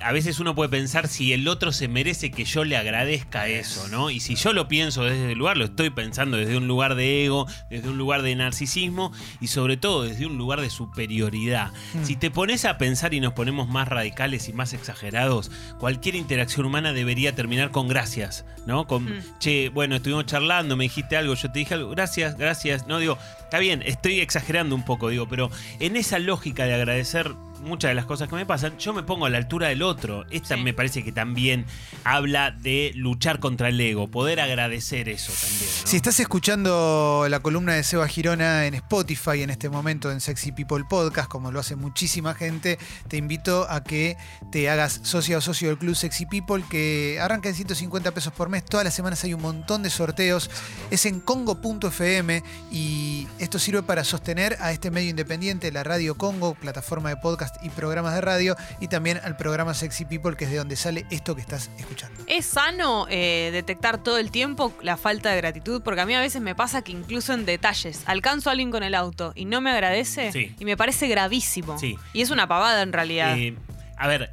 a 0.00 0.12
veces 0.12 0.40
uno 0.40 0.54
puede 0.54 0.70
pensar 0.70 1.08
si 1.08 1.32
el 1.32 1.46
otro 1.48 1.72
se 1.72 1.88
merece 1.88 2.30
que 2.30 2.44
yo 2.44 2.64
le 2.64 2.76
agradezca 2.76 3.48
eso, 3.48 3.88
¿no? 3.88 4.10
Y 4.10 4.20
si 4.20 4.34
yo 4.34 4.52
lo 4.52 4.66
pienso 4.68 5.04
desde 5.04 5.32
el 5.32 5.38
lugar, 5.38 5.56
lo 5.56 5.66
estoy 5.66 5.90
pensando 5.90 6.36
desde 6.36 6.56
un 6.56 6.66
lugar 6.66 6.94
de 6.94 7.24
ego, 7.24 7.46
desde 7.68 7.88
un 7.88 7.98
lugar 7.98 8.22
de 8.22 8.34
narcisismo 8.34 9.12
y 9.40 9.48
sobre 9.48 9.76
todo 9.76 10.02
desde 10.02 10.26
un 10.26 10.38
lugar 10.38 10.60
de 10.60 10.70
superioridad. 10.70 11.72
Si 12.02 12.16
te 12.16 12.30
pones 12.30 12.64
a 12.64 12.78
pensar 12.78 13.14
y 13.14 13.20
nos 13.20 13.32
ponemos 13.32 13.68
más 13.68 13.88
radicales 13.88 14.48
y 14.48 14.52
más 14.52 14.72
exagerados, 14.72 15.50
cualquier 15.78 16.14
interacción 16.14 16.66
humana 16.66 16.92
debería 16.92 17.34
terminar 17.34 17.70
con 17.70 17.88
gracias, 17.88 18.44
¿no? 18.66 18.86
Con, 18.86 19.04
Mm. 19.04 19.22
che, 19.38 19.68
bueno, 19.70 19.96
estuvimos 19.96 20.26
charlando, 20.26 20.76
me 20.76 20.84
dijiste 20.84 21.16
algo, 21.16 21.34
yo 21.34 21.50
te 21.50 21.58
dije 21.60 21.74
algo, 21.74 21.90
gracias, 21.90 22.36
gracias. 22.36 22.86
No, 22.86 22.98
digo, 22.98 23.18
está 23.40 23.58
bien, 23.58 23.82
estoy 23.84 24.20
exagerando 24.20 24.74
un 24.74 24.84
poco, 24.84 25.08
digo, 25.08 25.28
pero 25.28 25.50
en 25.78 25.96
esa 25.96 26.18
lógica 26.18 26.64
de 26.64 26.74
agradecer 26.74 27.32
muchas 27.60 27.90
de 27.90 27.94
las 27.94 28.06
cosas 28.06 28.28
que 28.28 28.34
me 28.34 28.46
pasan, 28.46 28.76
yo 28.78 28.92
me 28.92 29.02
pongo 29.02 29.26
a 29.26 29.30
la 29.30 29.38
altura 29.38 29.68
del 29.68 29.82
otro. 29.82 30.24
Esta 30.30 30.56
Sí. 30.56 30.62
me 30.62 30.72
parece 30.74 31.04
que 31.04 31.12
también 31.12 31.64
habla 32.04 32.50
de 32.50 32.92
luchar 32.94 33.38
contra 33.40 33.68
el 33.68 33.80
ego, 33.80 34.08
poder 34.08 34.40
agradecer 34.40 35.08
eso 35.08 35.32
también. 35.32 35.70
¿no? 35.82 35.86
Si 35.86 35.96
estás 35.96 36.18
escuchando 36.20 37.26
la 37.28 37.40
columna 37.40 37.74
de 37.74 37.84
Seba 37.84 38.08
Girona 38.08 38.66
en 38.66 38.74
Spotify 38.74 39.42
en 39.42 39.50
este 39.50 39.68
momento 39.68 40.10
en 40.10 40.20
Sexy 40.20 40.52
People 40.52 40.84
Podcast, 40.88 41.28
como 41.28 41.52
lo 41.52 41.60
hace 41.60 41.76
muchísima 41.76 42.34
gente, 42.34 42.78
te 43.08 43.16
invito 43.16 43.66
a 43.70 43.82
que 43.84 44.16
te 44.50 44.68
hagas 44.70 45.00
socio 45.04 45.38
o 45.38 45.40
socio 45.40 45.68
del 45.68 45.78
Club 45.78 45.94
Sexy 45.94 46.26
People, 46.26 46.64
que 46.68 47.18
arranca 47.20 47.48
en 47.48 47.54
150 47.54 48.10
pesos 48.12 48.32
por 48.32 48.48
mes. 48.48 48.64
Todas 48.64 48.84
las 48.84 48.94
semanas 48.94 49.22
hay 49.24 49.34
un 49.34 49.42
montón 49.42 49.82
de 49.82 49.90
sorteos. 49.90 50.50
Es 50.90 51.06
en 51.06 51.20
congo.fm 51.20 52.42
y 52.72 53.26
esto 53.38 53.58
sirve 53.58 53.82
para 53.82 54.04
sostener 54.04 54.56
a 54.60 54.72
este 54.72 54.90
medio 54.90 55.10
independiente, 55.10 55.70
la 55.72 55.84
Radio 55.84 56.16
Congo, 56.16 56.54
plataforma 56.54 57.08
de 57.10 57.16
podcast 57.16 57.49
y 57.62 57.68
programas 57.70 58.14
de 58.14 58.20
radio, 58.20 58.56
y 58.80 58.88
también 58.88 59.20
al 59.24 59.36
programa 59.36 59.74
Sexy 59.74 60.04
People, 60.04 60.36
que 60.36 60.44
es 60.44 60.50
de 60.50 60.56
donde 60.58 60.76
sale 60.76 61.06
esto 61.10 61.34
que 61.34 61.40
estás 61.40 61.70
escuchando. 61.78 62.22
¿Es 62.26 62.46
sano 62.46 63.06
eh, 63.08 63.50
detectar 63.52 63.98
todo 64.02 64.18
el 64.18 64.30
tiempo 64.30 64.72
la 64.82 64.96
falta 64.96 65.30
de 65.30 65.36
gratitud? 65.36 65.82
Porque 65.82 66.00
a 66.00 66.06
mí 66.06 66.14
a 66.14 66.20
veces 66.20 66.40
me 66.42 66.54
pasa 66.54 66.82
que 66.82 66.92
incluso 66.92 67.32
en 67.32 67.44
detalles, 67.46 68.02
alcanzo 68.06 68.50
a 68.50 68.52
alguien 68.52 68.70
con 68.70 68.82
el 68.82 68.94
auto 68.94 69.32
y 69.34 69.44
no 69.44 69.60
me 69.60 69.70
agradece 69.70 70.32
Sí. 70.32 70.54
y 70.58 70.64
me 70.64 70.76
parece 70.76 71.08
gravísimo. 71.08 71.78
Sí. 71.78 71.96
Y 72.12 72.22
es 72.22 72.30
una 72.30 72.46
pavada 72.46 72.82
en 72.82 72.92
realidad. 72.92 73.36
Eh, 73.38 73.56
a 73.96 74.06
ver, 74.08 74.32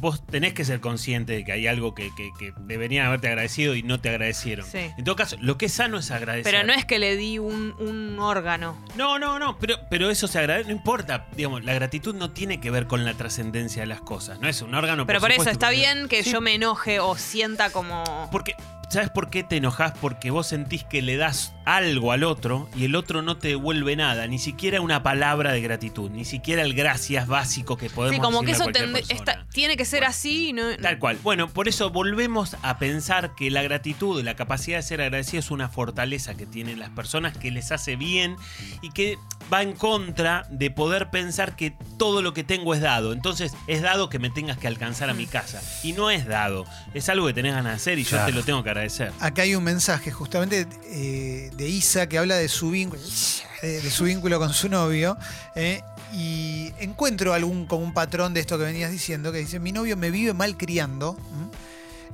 vos 0.00 0.24
tenés 0.26 0.52
que 0.54 0.64
ser 0.64 0.80
consciente 0.80 1.32
de 1.32 1.44
que 1.44 1.52
hay 1.52 1.66
algo 1.66 1.94
que, 1.94 2.10
que- 2.16 2.30
que 2.38 2.52
deberían 2.60 3.06
haberte 3.06 3.28
agradecido 3.28 3.74
y 3.74 3.82
no 3.82 4.00
te 4.00 4.08
agradecieron. 4.10 4.66
Sí. 4.66 4.90
En 4.96 5.04
todo 5.04 5.16
caso, 5.16 5.36
lo 5.40 5.58
que 5.58 5.66
es 5.66 5.72
sano 5.72 5.98
es 5.98 6.10
agradecer. 6.10 6.52
Pero 6.52 6.66
no 6.66 6.72
es 6.72 6.84
que 6.84 6.98
le 6.98 7.16
di 7.16 7.38
un, 7.38 7.74
un 7.80 8.18
órgano. 8.18 8.76
No, 8.96 9.18
no, 9.18 9.38
no, 9.38 9.58
pero, 9.58 9.76
pero 9.90 10.10
eso 10.10 10.28
se 10.28 10.38
agradece, 10.38 10.68
no 10.70 10.76
importa, 10.76 11.26
digamos, 11.36 11.64
la 11.64 11.74
gratitud 11.74 12.14
no 12.14 12.30
tiene 12.30 12.60
que 12.60 12.70
ver 12.70 12.86
con 12.86 13.04
la 13.04 13.14
trascendencia 13.14 13.82
de 13.82 13.86
las 13.86 14.00
cosas, 14.00 14.38
no 14.40 14.48
es 14.48 14.62
un 14.62 14.74
órgano. 14.74 15.06
Pero 15.06 15.20
por 15.20 15.30
eso 15.30 15.40
supuesto, 15.40 15.52
está 15.66 15.70
bien 15.70 16.08
que 16.08 16.22
Sí, 16.22 16.30
yo 16.32 16.40
me 16.40 16.54
enoje 16.54 17.00
o 17.00 17.16
sienta 17.16 17.70
como... 17.70 18.28
Porque, 18.30 18.54
¿sabes 18.90 19.10
por 19.10 19.30
qué 19.30 19.42
te 19.44 19.56
enojas? 19.56 19.92
Porque 20.00 20.30
vos 20.30 20.46
sentís 20.46 20.84
que 20.84 21.02
le 21.02 21.16
das 21.16 21.54
algo 21.64 22.12
al 22.12 22.24
otro 22.24 22.68
y 22.74 22.84
el 22.86 22.94
otro 22.96 23.20
no 23.22 23.36
te 23.36 23.48
devuelve 23.48 23.94
nada, 23.96 24.26
ni 24.26 24.38
siquiera 24.38 24.80
una 24.80 25.02
palabra 25.02 25.52
de 25.52 25.60
gratitud, 25.60 26.10
ni 26.10 26.24
siquiera 26.24 26.62
el 26.62 26.72
gracias 26.74 27.26
básico 27.26 27.76
que 27.76 27.90
podemos 27.90 28.16
Sí, 28.16 28.22
como 28.22 28.42
que 28.42 28.52
eso 28.52 28.66
tende- 28.68 29.04
está- 29.10 29.46
tiene 29.52 29.76
que 29.76 29.84
ser 29.84 30.04
así 30.04 30.52
no... 30.54 30.76
Tal 30.80 30.98
cual. 30.98 31.18
Bueno, 31.22 31.48
por 31.48 31.68
eso 31.68 31.90
volvemos 31.90 32.56
a 32.62 32.78
pensar 32.78 33.34
que 33.34 33.50
la 33.50 33.62
gratitud, 33.62 34.22
la 34.22 34.34
capacidad 34.36 34.78
de 34.78 34.82
ser 34.82 35.00
agradecido 35.02 35.40
es 35.40 35.50
una 35.50 35.68
fortaleza 35.68 36.34
que 36.34 36.46
tienen 36.46 36.78
las 36.78 36.90
personas 36.90 37.36
que 37.36 37.50
les 37.50 37.70
hace 37.72 37.96
bien 37.96 38.36
y 38.80 38.90
que 38.90 39.18
va 39.52 39.62
en 39.62 39.72
contra 39.72 40.46
de 40.50 40.70
poder 40.70 41.10
pensar 41.10 41.56
que 41.56 41.74
todo 41.98 42.22
lo 42.22 42.32
que 42.32 42.44
tengo 42.44 42.74
es 42.74 42.80
dado. 42.80 43.12
Entonces 43.12 43.54
es 43.66 43.82
dado 43.82 44.08
que 44.08 44.18
me 44.18 44.30
tengas 44.30 44.56
que 44.56 44.66
alcanzar 44.68 45.10
a 45.10 45.14
mi 45.14 45.26
casa. 45.26 45.60
Y 45.82 45.92
no 45.92 46.10
es 46.10 46.26
dado. 46.26 46.64
Es 46.94 47.08
algo 47.10 47.26
que 47.26 47.34
tenés 47.34 47.52
ganas 47.54 47.72
de 47.72 47.76
hacer 47.76 47.98
y 47.98 48.04
yo 48.04 48.24
te 48.24 48.32
lo 48.32 48.42
tengo 48.42 48.62
que 48.62 48.70
agradecer. 48.78 49.12
Acá 49.20 49.42
hay 49.42 49.54
un 49.54 49.64
mensaje 49.64 50.10
justamente 50.10 50.66
eh, 50.90 51.50
de 51.56 51.68
Isa 51.68 52.08
que 52.08 52.18
habla 52.18 52.36
de 52.36 52.48
su 52.48 52.70
vínculo, 52.70 54.38
con 54.38 54.52
su 54.54 54.68
novio. 54.68 55.16
eh, 55.54 55.82
y 56.12 56.72
encuentro 56.78 57.34
algún 57.34 57.66
como 57.66 57.84
un 57.84 57.92
patrón 57.92 58.32
de 58.32 58.40
esto 58.40 58.56
que 58.56 58.64
venías 58.64 58.90
diciendo, 58.90 59.30
que 59.30 59.38
dice, 59.38 59.60
mi 59.60 59.72
novio 59.72 59.96
me 59.96 60.10
vive 60.10 60.32
mal 60.32 60.56
criando. 60.56 61.18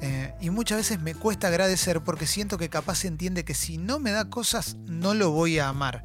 eh, 0.00 0.34
y 0.40 0.50
muchas 0.50 0.78
veces 0.78 1.00
me 1.00 1.14
cuesta 1.14 1.48
agradecer 1.48 2.00
porque 2.00 2.26
siento 2.26 2.58
que 2.58 2.68
capaz 2.68 3.04
entiende 3.04 3.44
que 3.44 3.54
si 3.54 3.78
no 3.78 4.00
me 4.00 4.10
da 4.10 4.24
cosas, 4.24 4.76
no 4.86 5.14
lo 5.14 5.30
voy 5.30 5.58
a 5.58 5.68
amar. 5.68 6.02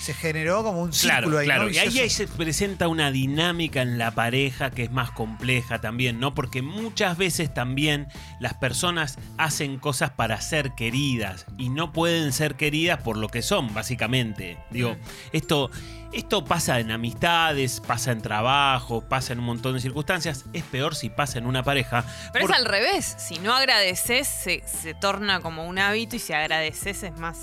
Se 0.00 0.14
generó 0.14 0.62
como 0.62 0.82
un 0.82 0.90
Claro, 0.90 1.16
círculo 1.26 1.38
ahí. 1.38 1.46
claro. 1.46 1.62
¿no? 1.64 1.70
Y 1.70 1.78
ahí, 1.78 1.98
ahí 2.00 2.10
se 2.10 2.26
presenta 2.28 2.88
una 2.88 3.10
dinámica 3.10 3.82
en 3.82 3.98
la 3.98 4.10
pareja 4.12 4.70
que 4.70 4.84
es 4.84 4.90
más 4.90 5.10
compleja 5.10 5.80
también, 5.80 6.18
¿no? 6.20 6.34
Porque 6.34 6.62
muchas 6.62 7.16
veces 7.16 7.52
también 7.54 8.08
las 8.40 8.54
personas 8.54 9.18
hacen 9.38 9.78
cosas 9.78 10.10
para 10.10 10.40
ser 10.40 10.72
queridas 10.74 11.46
y 11.58 11.68
no 11.68 11.92
pueden 11.92 12.32
ser 12.32 12.56
queridas 12.56 13.00
por 13.02 13.16
lo 13.16 13.28
que 13.28 13.42
son, 13.42 13.72
básicamente. 13.74 14.58
Digo, 14.70 14.96
esto, 15.32 15.70
esto 16.12 16.44
pasa 16.44 16.80
en 16.80 16.90
amistades, 16.90 17.80
pasa 17.80 18.12
en 18.12 18.22
trabajo, 18.22 19.02
pasa 19.08 19.32
en 19.32 19.38
un 19.38 19.44
montón 19.46 19.74
de 19.74 19.80
circunstancias. 19.80 20.44
Es 20.52 20.64
peor 20.64 20.94
si 20.94 21.08
pasa 21.10 21.38
en 21.38 21.46
una 21.46 21.62
pareja. 21.62 22.04
Pero 22.32 22.46
por- 22.46 22.54
es 22.54 22.60
al 22.60 22.66
revés. 22.66 23.14
Si 23.18 23.38
no 23.38 23.54
agradeces, 23.54 24.26
se, 24.26 24.62
se 24.66 24.94
torna 24.94 25.40
como 25.40 25.64
un 25.66 25.78
hábito 25.78 26.16
y 26.16 26.18
si 26.18 26.32
agradeces 26.32 27.02
es 27.02 27.16
más. 27.18 27.38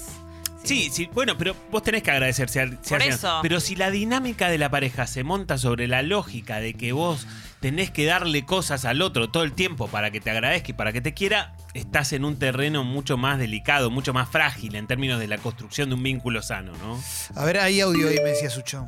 Sí, 0.64 0.90
sí, 0.92 1.10
bueno, 1.14 1.38
pero 1.38 1.56
vos 1.72 1.82
tenés 1.82 2.04
que 2.04 2.12
agradecer. 2.12 2.50
si 2.50 2.60
al- 2.60 2.78
si 2.82 2.90
Por 2.94 3.02
eso. 3.02 3.40
Pero 3.42 3.60
si 3.60 3.76
la 3.76 3.90
dinámica 3.92 4.50
de 4.50 4.58
la 4.58 4.70
pareja 4.70 5.08
se 5.08 5.24
monta 5.24 5.58
sobre 5.58 5.88
la 5.88 6.02
lógica 6.04 6.60
de 6.60 6.74
que 6.74 6.92
vos 6.92 7.26
tenés 7.60 7.92
que 7.92 8.06
darle 8.06 8.46
cosas 8.46 8.86
al 8.86 9.02
otro 9.02 9.30
todo 9.30 9.44
el 9.44 9.54
tiempo 9.54 9.88
para 9.88 10.12
que 10.12 10.20
te 10.20 10.30
agradezca 10.32 10.72
y 10.72 10.74
para 10.74 10.92
que 10.94 11.02
te 11.02 11.14
quiera, 11.14 11.56
estás 11.74 12.14
en 12.14 12.26
un 12.26 12.38
terreno 12.38 12.84
mucho 12.84 13.18
más 13.18 13.40
delicado, 13.40 13.90
mucho 13.90 14.14
más 14.14 14.30
frágil 14.30 14.76
en 14.76 14.86
términos 14.86 15.20
de 15.20 15.28
la 15.28 15.38
construcción 15.38 15.90
de 15.90 15.96
un 15.96 16.04
vínculo 16.04 16.42
sano, 16.42 16.74
¿no? 16.84 17.00
A 17.36 17.46
ver, 17.46 17.60
ahí 17.60 17.80
audio 17.82 18.08
ahí 18.10 18.18
me 18.24 18.30
decía 18.32 18.50
Sucho. 18.50 18.88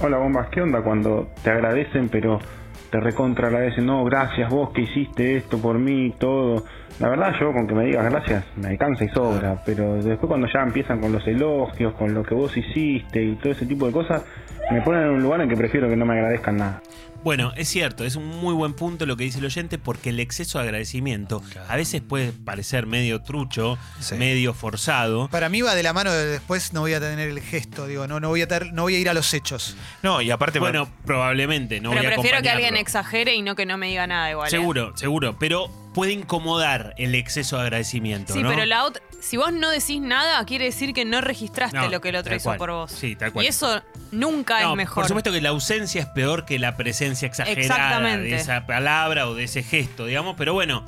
Hola 0.00 0.16
bombas, 0.18 0.48
¿qué 0.50 0.60
onda 0.62 0.80
cuando 0.80 1.28
te 1.42 1.50
agradecen 1.50 2.08
pero 2.08 2.40
te 2.90 3.00
recontra 3.00 3.48
agradecen? 3.48 3.86
No, 3.86 4.04
gracias 4.04 4.50
vos 4.50 4.70
que 4.70 4.82
hiciste 4.82 5.36
esto 5.36 5.58
por 5.58 5.78
mí, 5.78 6.14
todo. 6.18 6.64
La 7.00 7.08
verdad 7.08 7.32
yo 7.38 7.52
con 7.52 7.66
que 7.66 7.74
me 7.74 7.84
digas 7.84 8.10
gracias 8.10 8.44
me 8.56 8.68
alcanza 8.68 9.04
y 9.04 9.08
sobra, 9.08 9.62
pero 9.64 10.02
después 10.02 10.28
cuando 10.28 10.48
ya 10.52 10.60
empiezan 10.60 11.00
con 11.00 11.12
los 11.12 11.26
elogios, 11.26 11.94
con 11.94 12.12
lo 12.12 12.22
que 12.22 12.34
vos 12.34 12.56
hiciste 12.56 13.22
y 13.22 13.36
todo 13.36 13.52
ese 13.52 13.66
tipo 13.66 13.86
de 13.86 13.92
cosas, 13.92 14.24
me 14.70 14.82
ponen 14.82 15.02
en 15.02 15.10
un 15.10 15.22
lugar 15.22 15.40
en 15.40 15.48
que 15.48 15.56
prefiero 15.56 15.88
que 15.88 15.96
no 15.96 16.04
me 16.04 16.14
agradezcan 16.14 16.56
nada. 16.56 16.82
Bueno, 17.24 17.52
es 17.56 17.68
cierto, 17.68 18.04
es 18.04 18.14
un 18.16 18.26
muy 18.26 18.54
buen 18.54 18.74
punto 18.74 19.04
lo 19.04 19.16
que 19.16 19.24
dice 19.24 19.38
el 19.40 19.44
oyente 19.44 19.76
porque 19.76 20.10
el 20.10 20.20
exceso 20.20 20.58
de 20.58 20.64
agradecimiento 20.64 21.42
a 21.68 21.76
veces 21.76 22.00
puede 22.00 22.32
parecer 22.32 22.86
medio 22.86 23.20
trucho, 23.22 23.76
Sí. 24.00 24.14
medio 24.14 24.54
forzado. 24.54 25.28
Para 25.28 25.48
mí 25.48 25.60
va 25.60 25.74
de 25.74 25.82
la 25.82 25.92
mano 25.92 26.12
de 26.12 26.26
después 26.26 26.72
no 26.72 26.80
voy 26.80 26.94
a 26.94 27.00
tener 27.00 27.28
el 27.28 27.40
gesto, 27.40 27.86
digo, 27.86 28.06
no, 28.06 28.20
no 28.20 28.28
voy 28.28 28.42
a 28.42 28.48
ter- 28.48 28.72
no 28.72 28.82
voy 28.82 28.94
a 28.94 28.98
ir 29.00 29.08
a 29.10 29.14
los 29.14 29.34
hechos. 29.34 29.76
No, 30.02 30.22
y 30.22 30.30
aparte, 30.30 30.58
Bueno, 30.60 30.88
probablemente, 31.04 31.80
no 31.80 31.90
Pero 31.90 32.02
voy 32.02 32.06
a 32.12 32.14
prefiero 32.14 32.40
que 32.40 32.50
alguien 32.50 32.76
exagere 32.76 33.34
y 33.34 33.42
no 33.42 33.56
que 33.56 33.66
no 33.66 33.76
me 33.78 33.88
diga 33.88 34.06
nada 34.06 34.30
igual. 34.30 34.46
¿eh? 34.46 34.50
Seguro, 34.50 34.96
seguro, 34.96 35.36
pero 35.38 35.70
puede 35.98 36.12
incomodar 36.12 36.94
el 36.96 37.16
exceso 37.16 37.56
de 37.56 37.62
agradecimiento, 37.62 38.32
Sí, 38.32 38.40
¿no? 38.40 38.48
pero 38.50 38.64
la 38.66 38.84
otra, 38.84 39.02
si 39.20 39.36
vos 39.36 39.52
no 39.52 39.68
decís 39.68 40.00
nada, 40.00 40.44
quiere 40.44 40.66
decir 40.66 40.94
que 40.94 41.04
no 41.04 41.20
registraste 41.20 41.76
No, 41.76 41.88
lo 41.88 42.00
que 42.00 42.10
el 42.10 42.14
otro 42.14 42.36
hizo 42.36 42.44
cual. 42.50 42.58
por 42.58 42.70
vos. 42.70 42.92
Sí, 42.92 43.16
tal 43.16 43.32
cual. 43.32 43.44
Y 43.44 43.48
eso 43.48 43.82
nunca 44.12 44.60
No, 44.62 44.70
es 44.70 44.76
mejor. 44.76 45.02
Por 45.02 45.08
supuesto 45.08 45.32
que 45.32 45.40
la 45.40 45.48
ausencia 45.48 46.00
es 46.00 46.06
peor 46.06 46.44
que 46.46 46.60
la 46.60 46.76
presencia 46.76 47.26
exagerada 47.26 48.16
de 48.16 48.32
esa 48.36 48.64
palabra 48.64 49.26
o 49.26 49.34
de 49.34 49.42
ese 49.42 49.64
gesto, 49.64 50.06
digamos, 50.06 50.36
pero 50.38 50.52
bueno. 50.54 50.84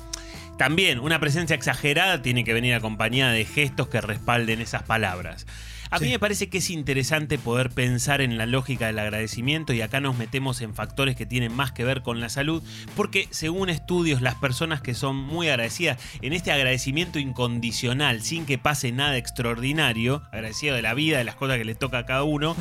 También 0.57 0.99
una 0.99 1.19
presencia 1.19 1.55
exagerada 1.55 2.21
tiene 2.21 2.43
que 2.45 2.53
venir 2.53 2.73
acompañada 2.75 3.33
de 3.33 3.43
gestos 3.43 3.87
que 3.89 3.99
respalden 3.99 4.61
esas 4.61 4.83
palabras. 4.83 5.45
A 5.91 5.99
mí 5.99 6.07
me 6.09 6.19
parece 6.19 6.47
que 6.49 6.59
es 6.59 6.69
interesante 6.69 7.37
poder 7.37 7.69
pensar 7.69 8.21
en 8.21 8.37
la 8.37 8.45
lógica 8.45 8.87
del 8.87 8.97
agradecimiento 8.99 9.73
y 9.73 9.81
acá 9.81 9.99
nos 9.99 10.17
metemos 10.17 10.61
en 10.61 10.73
factores 10.73 11.17
que 11.17 11.25
tienen 11.25 11.53
más 11.53 11.73
que 11.73 11.83
ver 11.83 12.01
con 12.01 12.21
la 12.21 12.29
salud, 12.29 12.63
porque 12.95 13.27
según 13.31 13.69
estudios 13.69 14.21
las 14.21 14.35
personas 14.35 14.81
que 14.81 14.93
son 14.93 15.17
muy 15.17 15.49
agradecidas 15.49 15.97
en 16.21 16.31
este 16.31 16.53
agradecimiento 16.53 17.19
incondicional, 17.19 18.21
sin 18.21 18.45
que 18.45 18.57
pase 18.57 18.93
nada 18.93 19.17
extraordinario, 19.17 20.23
agradecido 20.31 20.75
de 20.77 20.81
la 20.81 20.93
vida, 20.93 21.17
de 21.17 21.25
las 21.25 21.35
cosas 21.35 21.57
que 21.57 21.65
les 21.65 21.77
toca 21.77 21.97
a 21.99 22.05
cada 22.05 22.23
uno, 22.23 22.55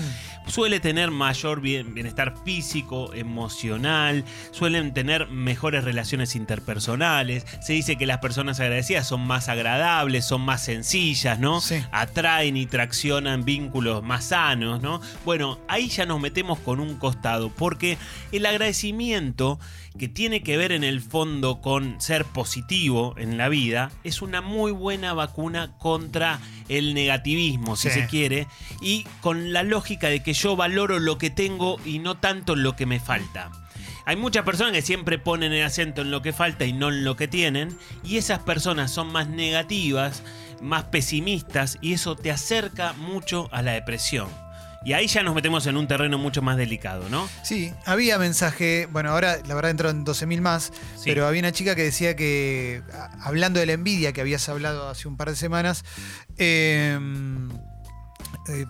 suele 0.48 0.80
tener 0.80 1.12
mayor 1.12 1.60
bien- 1.60 1.94
bienestar 1.94 2.34
físico, 2.44 3.14
emocional, 3.14 4.24
suelen 4.50 4.92
tener 4.92 5.28
mejores 5.28 5.84
relaciones 5.84 6.34
interpersonales, 6.34 7.46
se 7.62 7.74
dice 7.74 7.94
que 7.96 8.06
las 8.06 8.18
personas 8.18 8.58
agradecidas 8.58 9.06
son 9.06 9.20
más 9.24 9.48
agradables, 9.48 10.24
son 10.24 10.40
más 10.40 10.64
sencillas, 10.64 11.38
¿no? 11.38 11.60
Sí. 11.60 11.76
Atraen 11.92 12.56
y 12.56 12.66
traccionan 12.66 13.19
vínculos 13.44 14.02
más 14.02 14.26
sanos, 14.26 14.80
¿no? 14.82 15.00
Bueno, 15.24 15.58
ahí 15.68 15.88
ya 15.88 16.06
nos 16.06 16.20
metemos 16.20 16.58
con 16.58 16.80
un 16.80 16.96
costado, 16.96 17.50
porque 17.50 17.98
el 18.32 18.46
agradecimiento 18.46 19.58
que 19.98 20.08
tiene 20.08 20.42
que 20.42 20.56
ver 20.56 20.72
en 20.72 20.84
el 20.84 21.00
fondo 21.00 21.60
con 21.60 22.00
ser 22.00 22.24
positivo 22.24 23.14
en 23.18 23.36
la 23.36 23.48
vida, 23.48 23.90
es 24.04 24.22
una 24.22 24.40
muy 24.40 24.72
buena 24.72 25.14
vacuna 25.14 25.72
contra 25.78 26.38
el 26.68 26.94
negativismo, 26.94 27.76
si 27.76 27.88
Sí. 27.90 28.00
se 28.00 28.06
quiere, 28.06 28.46
y 28.80 29.04
con 29.20 29.52
la 29.52 29.62
lógica 29.62 30.08
de 30.08 30.22
que 30.22 30.32
yo 30.32 30.56
valoro 30.56 30.98
lo 31.00 31.18
que 31.18 31.30
tengo 31.30 31.78
y 31.84 31.98
no 31.98 32.16
tanto 32.16 32.54
lo 32.56 32.76
que 32.76 32.86
me 32.86 33.00
falta. 33.00 33.50
Hay 34.06 34.16
muchas 34.16 34.44
personas 34.44 34.72
que 34.72 34.82
siempre 34.82 35.18
ponen 35.18 35.52
el 35.52 35.64
acento 35.64 36.02
en 36.02 36.10
lo 36.10 36.22
que 36.22 36.32
falta 36.32 36.64
y 36.64 36.72
no 36.72 36.88
en 36.88 37.04
lo 37.04 37.16
que 37.16 37.28
tienen, 37.28 37.76
y 38.02 38.16
esas 38.16 38.38
personas 38.40 38.90
son 38.90 39.12
más 39.12 39.28
negativas, 39.28 40.22
más 40.60 40.84
pesimistas, 40.84 41.78
y 41.80 41.92
eso 41.94 42.16
te 42.16 42.30
acerca 42.30 42.92
mucho 42.94 43.48
a 43.52 43.62
la 43.62 43.72
depresión. 43.72 44.28
Y 44.82 44.94
ahí 44.94 45.08
ya 45.08 45.22
nos 45.22 45.34
metemos 45.34 45.66
en 45.66 45.76
un 45.76 45.86
terreno 45.86 46.16
mucho 46.16 46.40
más 46.40 46.56
delicado, 46.56 47.08
¿no? 47.10 47.28
Sí, 47.42 47.70
había 47.84 48.18
mensaje, 48.18 48.88
bueno, 48.90 49.10
ahora 49.10 49.36
la 49.46 49.54
verdad 49.54 49.70
entró 49.72 49.90
en 49.90 50.04
12.000 50.06 50.40
más, 50.40 50.72
Sí. 50.96 51.02
pero 51.04 51.26
había 51.26 51.40
una 51.40 51.52
chica 51.52 51.74
que 51.74 51.82
decía 51.82 52.16
que, 52.16 52.82
hablando 53.22 53.60
de 53.60 53.66
la 53.66 53.72
envidia 53.72 54.14
que 54.14 54.22
habías 54.22 54.48
hablado 54.48 54.88
hace 54.88 55.06
un 55.06 55.18
par 55.18 55.28
de 55.28 55.36
semanas, 55.36 55.84
eh, 56.38 56.98
eh, 58.48 58.64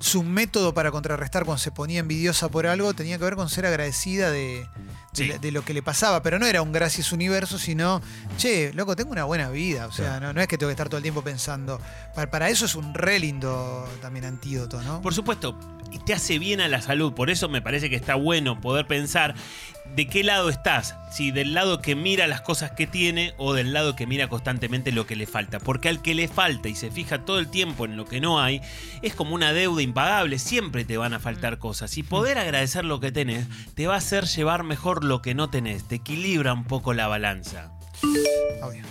su 0.00 0.22
método 0.22 0.72
para 0.74 0.90
contrarrestar 0.90 1.44
cuando 1.44 1.58
se 1.58 1.70
ponía 1.70 2.00
envidiosa 2.00 2.48
por 2.48 2.66
algo 2.66 2.94
tenía 2.94 3.18
que 3.18 3.24
ver 3.24 3.36
con 3.36 3.48
ser 3.48 3.66
agradecida 3.66 4.30
de, 4.30 4.66
Sí. 5.12 5.30
lo 5.50 5.64
que 5.64 5.74
le 5.74 5.82
pasaba, 5.82 6.22
pero 6.22 6.38
no 6.38 6.46
era 6.46 6.62
un 6.62 6.72
gracias 6.72 7.12
universo, 7.12 7.58
sino, 7.58 8.00
che, 8.38 8.72
loco, 8.74 8.94
tengo 8.96 9.10
una 9.10 9.24
buena 9.24 9.50
vida, 9.50 9.86
o 9.86 9.92
sea, 9.92 10.20
no, 10.20 10.32
no 10.32 10.40
es 10.40 10.46
que 10.46 10.56
tengo 10.56 10.68
que 10.68 10.74
estar 10.74 10.88
todo 10.88 10.98
el 10.98 11.02
tiempo 11.02 11.22
pensando, 11.22 11.80
para, 12.14 12.30
para 12.30 12.48
eso 12.48 12.64
es 12.64 12.76
un 12.76 12.94
re 12.94 13.18
lindo 13.18 13.86
también 14.00 14.24
antídoto, 14.24 14.80
¿no? 14.82 15.02
Por 15.02 15.12
supuesto, 15.12 15.58
y 15.92 15.98
te 15.98 16.12
hace 16.12 16.38
bien 16.38 16.60
a 16.60 16.68
la 16.68 16.80
salud, 16.80 17.12
por 17.12 17.30
eso 17.30 17.48
me 17.48 17.62
parece 17.62 17.90
que 17.90 17.96
está 17.96 18.14
bueno 18.14 18.60
poder 18.60 18.86
pensar 18.86 19.34
de 19.94 20.06
qué 20.06 20.22
lado 20.22 20.48
estás, 20.48 20.96
si 21.10 21.30
del 21.30 21.52
lado 21.52 21.80
que 21.80 21.96
mira 21.96 22.26
las 22.26 22.40
cosas 22.40 22.70
que 22.70 22.86
tiene 22.86 23.32
o 23.38 23.54
del 23.54 23.72
lado 23.72 23.96
que 23.96 24.06
mira 24.06 24.28
constantemente 24.28 24.92
lo 24.92 25.06
que 25.06 25.16
le 25.16 25.26
falta, 25.26 25.58
porque 25.58 25.88
al 25.88 26.00
que 26.00 26.14
le 26.14 26.28
falta 26.28 26.68
y 26.68 26.74
se 26.74 26.90
fija 26.90 27.24
todo 27.24 27.38
el 27.38 27.50
tiempo 27.50 27.84
en 27.84 27.96
lo 27.96 28.04
que 28.04 28.20
no 28.20 28.40
hay, 28.40 28.60
es 29.02 29.14
como 29.14 29.34
una 29.34 29.52
deuda 29.52 29.82
impagable, 29.82 30.38
siempre 30.38 30.84
te 30.84 30.96
van 30.96 31.14
a 31.14 31.18
faltar 31.18 31.58
cosas. 31.58 31.98
Y 31.98 32.02
poder 32.02 32.38
agradecer 32.38 32.84
lo 32.84 33.00
que 33.00 33.10
tenés 33.10 33.48
te 33.74 33.86
va 33.86 33.94
a 33.94 33.98
hacer 33.98 34.24
llevar 34.24 34.62
mejor 34.62 35.04
lo 35.04 35.22
que 35.22 35.34
no 35.34 35.50
tenés, 35.50 35.88
te 35.88 35.96
equilibra 35.96 36.52
un 36.52 36.64
poco 36.64 36.94
la 36.94 37.08
balanza. 37.08 37.72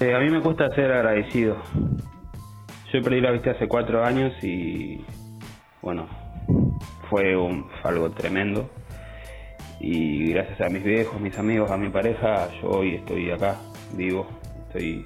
Eh, 0.02 0.14
a 0.14 0.20
mí 0.20 0.30
me 0.30 0.42
cuesta 0.42 0.70
ser 0.76 0.92
agradecido. 0.92 1.62
Yo 2.92 3.02
perdí 3.04 3.22
la 3.22 3.32
vista 3.32 3.52
hace 3.52 3.68
cuatro 3.68 4.04
años 4.04 4.34
y 4.44 5.02
bueno, 5.82 6.08
fue, 7.10 7.36
un, 7.36 7.68
algo 7.84 8.12
tremendo. 8.12 8.70
Y 9.80 10.34
gracias 10.34 10.62
a 10.62 10.70
mis 10.70 10.84
viejos, 10.84 11.20
mis 11.22 11.38
amigos, 11.38 11.72
a 11.72 11.78
mi 11.78 11.90
pareja, 11.90 12.50
yo 12.62 12.70
hoy 12.70 12.96
estoy 12.96 13.32
acá, 13.32 13.56
vivo, 13.96 14.28
estoy 14.68 15.06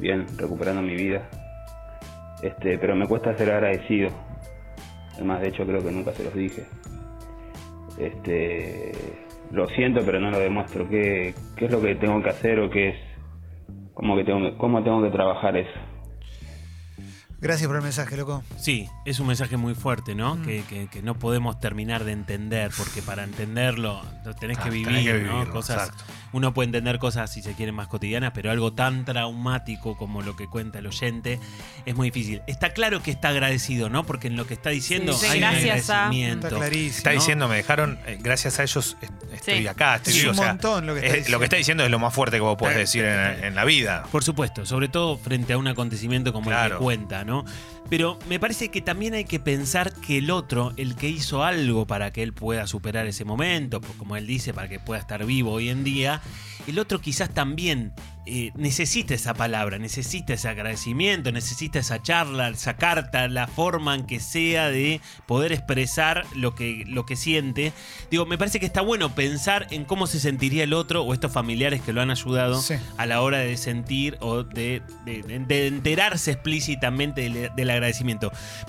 bien, 0.00 0.26
recuperando 0.38 0.82
mi 0.82 0.94
vida. 0.94 1.28
Este, 2.42 2.78
pero 2.78 2.96
me 2.96 3.06
cuesta 3.06 3.36
ser 3.36 3.50
agradecido. 3.50 4.10
Además, 5.14 5.40
de 5.42 5.48
hecho, 5.48 5.64
creo 5.66 5.82
que 5.82 5.92
nunca 5.92 6.12
se 6.12 6.24
los 6.24 6.34
dije. 6.34 6.64
Este, 7.98 8.92
lo 9.52 9.66
siento, 9.68 10.00
pero 10.04 10.18
no 10.18 10.30
lo 10.30 10.38
demuestro. 10.38 10.88
¿Qué, 10.88 11.34
qué 11.56 11.66
es 11.66 11.70
lo 11.70 11.80
que 11.80 11.94
tengo 11.94 12.22
que 12.22 12.30
hacer 12.30 12.58
o 12.60 12.70
qué 12.70 12.88
es 12.88 12.96
cómo 13.94 14.16
que 14.16 14.24
tengo 14.24 14.56
cómo 14.56 14.82
tengo 14.82 15.02
que 15.02 15.10
trabajar 15.10 15.56
eso? 15.56 15.91
Gracias 17.42 17.66
por 17.66 17.74
el 17.76 17.82
mensaje, 17.82 18.16
loco. 18.16 18.44
Sí, 18.56 18.88
es 19.04 19.18
un 19.18 19.26
mensaje 19.26 19.56
muy 19.56 19.74
fuerte, 19.74 20.14
¿no? 20.14 20.40
Que, 20.42 20.62
que- 20.62 20.86
que 20.86 21.02
no 21.02 21.18
podemos 21.18 21.58
terminar 21.58 22.04
de 22.04 22.12
entender, 22.12 22.70
porque 22.78 23.02
para 23.02 23.24
entenderlo 23.24 24.00
lo 24.24 24.32
tenés 24.36 24.58
que 24.58 24.70
vivir, 24.70 24.86
tenés 24.86 25.04
que 25.04 25.12
¿no? 25.24 25.32
vivirlo, 25.34 25.52
Cosas, 25.52 25.88
exacto. 25.88 26.04
uno 26.32 26.54
puede 26.54 26.66
entender 26.66 27.00
cosas, 27.00 27.32
si 27.32 27.42
se 27.42 27.54
quieren, 27.54 27.74
más 27.74 27.88
cotidianas, 27.88 28.30
pero 28.32 28.52
algo 28.52 28.72
tan 28.74 29.04
traumático 29.04 29.96
como 29.96 30.22
lo 30.22 30.36
que 30.36 30.46
cuenta 30.46 30.78
el 30.78 30.86
oyente 30.86 31.40
es 31.84 31.96
muy 31.96 32.10
difícil. 32.10 32.42
Está 32.46 32.70
claro 32.70 33.02
que 33.02 33.10
está 33.10 33.30
agradecido, 33.30 33.88
¿no? 33.88 34.04
Porque 34.06 34.28
en 34.28 34.36
lo 34.36 34.46
que 34.46 34.54
está 34.54 34.70
diciendo 34.70 35.12
Sí, 35.12 35.26
hay 35.26 35.40
gracias 35.40 35.88
un 35.88 35.90
a- 35.90 35.94
agradecimiento. 36.04 36.46
Está 36.46 36.58
clarísimo. 36.58 36.96
Está 36.98 37.10
¿no? 37.10 37.14
diciendo, 37.18 37.48
me 37.48 37.56
dejaron, 37.56 37.98
eh, 38.06 38.18
gracias 38.22 38.60
a 38.60 38.62
ellos 38.62 38.96
est- 39.02 39.12
estoy 39.32 39.58
Sí. 39.62 39.66
acá, 39.66 39.96
estoy 39.96 40.12
Es 40.12 40.18
vivo. 40.20 40.30
un 40.32 40.38
o 40.38 40.42
sea, 40.42 40.48
montón 40.52 40.86
lo 40.86 40.94
que 40.94 41.00
está 41.00 41.08
es- 41.08 41.12
diciendo. 41.14 41.30
lo 41.32 41.38
que 41.40 41.44
está 41.46 41.56
diciendo 41.56 41.84
es 41.84 41.90
lo 41.90 41.98
más 41.98 42.14
fuerte 42.14 42.36
que 42.36 42.40
vos 42.42 42.56
podés 42.56 42.76
Eh, 42.76 42.78
decir 42.78 43.04
en, 43.04 43.42
en 43.46 43.54
la 43.56 43.64
vida. 43.64 44.04
Por 44.12 44.22
supuesto, 44.22 44.64
sobre 44.64 44.86
todo 44.86 45.18
frente 45.18 45.54
a 45.54 45.58
un 45.58 45.66
acontecimiento 45.66 46.32
como 46.32 46.52
el 46.52 46.70
que 46.70 46.76
cuenta, 46.76 47.24
¿no? 47.24 47.31
Non. 47.32 47.44
Pero 47.90 48.18
me 48.28 48.40
parece 48.40 48.70
que 48.70 48.80
también 48.80 49.12
hay 49.14 49.24
que 49.24 49.38
pensar 49.38 49.92
que 49.92 50.18
el 50.18 50.30
otro, 50.30 50.72
el 50.78 50.94
que 50.96 51.08
hizo 51.10 51.44
algo 51.44 51.86
para 51.86 52.10
que 52.10 52.22
él 52.22 52.32
pueda 52.32 52.66
superar 52.66 53.06
ese 53.06 53.24
momento, 53.26 53.80
pues, 53.82 53.92
como 53.98 54.16
él 54.16 54.26
dice, 54.26 54.54
para 54.54 54.68
que 54.68 54.78
pueda 54.80 54.98
estar 55.00 55.24
vivo 55.26 55.52
hoy 55.52 55.68
en 55.68 55.84
día, 55.84 56.22
el 56.66 56.78
otro 56.78 57.00
quizás 57.00 57.28
también 57.34 57.92
eh, 58.24 58.52
necesita 58.54 59.14
esa 59.14 59.34
palabra, 59.34 59.78
necesita 59.78 60.32
ese 60.34 60.48
agradecimiento, 60.48 61.32
necesita 61.32 61.80
esa 61.80 62.00
charla, 62.00 62.48
esa 62.50 62.76
carta, 62.76 63.26
la 63.28 63.48
forma 63.48 63.94
en 63.96 64.06
que 64.06 64.20
sea 64.20 64.68
de 64.70 65.00
poder 65.26 65.52
expresar 65.52 66.24
lo 66.36 66.54
que, 66.54 66.84
lo 66.86 67.04
que 67.04 67.16
siente. 67.16 67.72
Digo, 68.12 68.24
me 68.24 68.38
parece 68.38 68.60
que 68.60 68.66
está 68.66 68.80
bueno 68.80 69.12
pensar 69.14 69.66
en 69.70 69.84
cómo 69.84 70.06
se 70.06 70.20
sentiría 70.20 70.62
el 70.64 70.72
otro 70.72 71.02
o 71.02 71.12
estos 71.12 71.32
familiares 71.32 71.82
que 71.82 71.92
lo 71.92 72.00
han 72.00 72.10
ayudado 72.12 72.62
Sí. 72.62 72.74
a 72.96 73.06
la 73.06 73.20
hora 73.22 73.38
de 73.38 73.56
sentir 73.58 74.16
o 74.20 74.44
de, 74.44 74.82
de- 75.04 75.22
de 75.46 75.66
enterarse 75.66 76.30
explícitamente 76.30 77.22
del, 77.22 77.32
del 77.54 77.70
agradecimiento. 77.70 77.81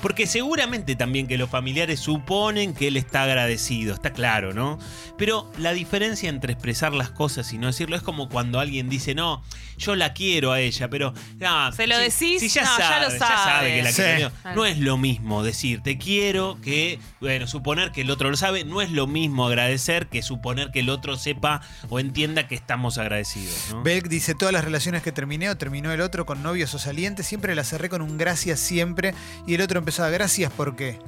Porque 0.01 0.27
seguramente 0.27 0.96
también 0.96 1.27
que 1.27 1.38
los 1.38 1.50
familiares 1.50 2.00
suponen 2.00 2.74
que 2.74 2.88
él 2.88 2.98
está 2.98 3.24
agradecido, 3.24 3.93
está 3.93 4.13
claro, 4.13 4.53
¿no? 4.53 4.79
Pero 5.17 5.51
la 5.58 5.74
diferencia 5.74 6.29
entre 6.29 6.53
expresar 6.53 6.93
las 6.93 7.10
cosas 7.10 7.51
y 7.53 7.58
no 7.58 7.67
decirlo 7.67 7.96
es 7.96 8.01
como 8.01 8.29
cuando 8.29 8.60
alguien 8.60 8.89
dice, 8.89 9.15
no, 9.15 9.43
yo 9.77 9.96
la 9.96 10.13
quiero 10.13 10.51
a 10.51 10.60
ella, 10.60 10.89
pero... 10.89 11.13
ah, 11.46 11.72
Se 11.75 11.88
lo 11.88 11.96
si- 11.96 12.01
decís, 12.36 12.39
si 12.42 12.48
ya, 12.50 12.63
no, 12.63 12.77
ya 12.80 13.00
lo 13.03 13.10
sabe 13.12 13.20
sabe. 13.20 13.75
que 13.75 13.84
la 13.84 13.92
Sí. 13.92 14.01
quiero. 14.01 14.32
Claro. 14.42 14.56
No 14.56 14.65
es 14.65 14.77
lo 14.80 14.98
mismo 14.98 15.44
decir 15.44 15.82
te 15.84 15.98
quiero 15.98 16.60
que, 16.62 17.00
bueno, 17.22 17.48
suponer 17.48 17.92
que 17.92 18.01
el 18.01 18.12
otro 18.12 18.30
lo 18.30 18.38
sabe, 18.38 18.63
no 18.63 18.82
es 18.82 18.92
lo 18.92 19.08
mismo 19.08 19.48
agradecer 19.48 20.08
que 20.08 20.22
suponer 20.22 20.72
que 20.72 20.80
el 20.82 20.89
otro 20.89 21.15
sepa 21.18 21.62
o 21.89 22.00
entienda 22.00 22.48
que 22.48 22.56
estamos 22.56 22.98
agradecidos. 22.98 23.56
¿no? 23.72 23.84
Belk 23.84 24.08
dice, 24.08 24.36
todas 24.36 24.53
las 24.53 24.63
relaciones 24.63 25.01
que 25.03 25.12
terminé 25.12 25.50
o 25.50 25.58
terminó 25.58 25.92
el 25.92 26.01
otro 26.01 26.25
con 26.25 26.44
novios 26.44 26.74
o 26.74 26.80
salientes, 26.80 27.25
siempre 27.27 27.56
las 27.56 27.70
cerré 27.70 27.89
con 27.89 28.01
un 28.01 28.18
gracias 28.18 28.60
siempre 28.60 29.13
y 29.48 29.56
el 29.56 29.62
otro 29.62 29.80
empezaba, 29.80 30.10
gracias 30.10 30.51
¿por 30.51 30.75
qué? 30.75 31.00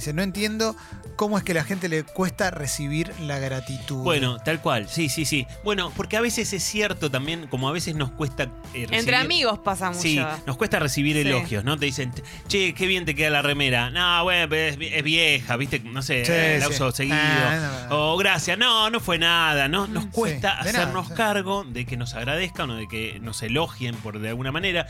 Dice, 0.00 0.14
no 0.14 0.22
entiendo 0.22 0.74
cómo 1.16 1.36
es 1.36 1.44
que 1.44 1.52
a 1.52 1.56
la 1.56 1.64
gente 1.64 1.88
le 1.90 2.04
cuesta 2.04 2.50
recibir 2.50 3.12
la 3.20 3.38
gratitud. 3.38 4.02
Bueno, 4.02 4.38
tal 4.38 4.62
cual, 4.62 4.88
sí, 4.88 5.10
sí, 5.10 5.26
sí. 5.26 5.46
Bueno, 5.62 5.92
porque 5.94 6.16
a 6.16 6.22
veces 6.22 6.52
es 6.54 6.62
cierto 6.64 7.10
también, 7.10 7.46
como 7.48 7.68
a 7.68 7.72
veces 7.72 7.94
nos 7.96 8.10
cuesta... 8.10 8.44
eh, 8.72 8.86
Entre 8.90 8.98
recibir- 9.02 9.14
amigos 9.16 9.58
pasa 9.58 9.88
mucho. 9.90 10.00
Sí, 10.00 10.18
nos 10.46 10.56
cuesta 10.56 10.78
recibir 10.78 11.16
Sí. 11.16 11.22
elogios, 11.28 11.64
¿no? 11.64 11.76
Te 11.78 11.84
dicen, 11.84 12.12
che, 12.48 12.72
qué 12.72 12.86
bien 12.86 13.04
te 13.04 13.14
queda 13.14 13.28
la 13.28 13.42
remera. 13.42 13.90
No, 13.90 14.24
bueno, 14.24 14.54
es, 14.54 14.78
es 14.80 15.02
vieja, 15.04 15.56
¿viste? 15.56 15.80
No 15.80 16.00
sé, 16.00 16.24
Sí, 16.24 16.32
eh, 16.34 16.56
la 16.58 16.66
sí. 16.66 16.72
uso 16.72 16.92
seguido. 16.92 17.18
Ah, 17.20 17.86
no, 17.90 17.96
no. 17.96 18.12
O 18.14 18.16
gracias, 18.16 18.56
no, 18.56 18.88
no 18.88 19.00
fue 19.00 19.18
nada, 19.18 19.68
¿no? 19.68 19.86
Nos 19.86 20.04
Sí, 20.04 20.10
cuesta 20.12 20.54
nada, 20.54 20.60
hacernos 20.62 21.08
sí. 21.08 21.14
cargo 21.14 21.64
de 21.64 21.84
que 21.84 21.98
nos 21.98 22.14
agradezcan 22.14 22.70
o 22.70 22.76
de 22.76 22.88
que 22.88 23.18
nos 23.20 23.42
elogien 23.42 23.94
por 23.96 24.18
de 24.18 24.30
alguna 24.30 24.50
manera. 24.50 24.86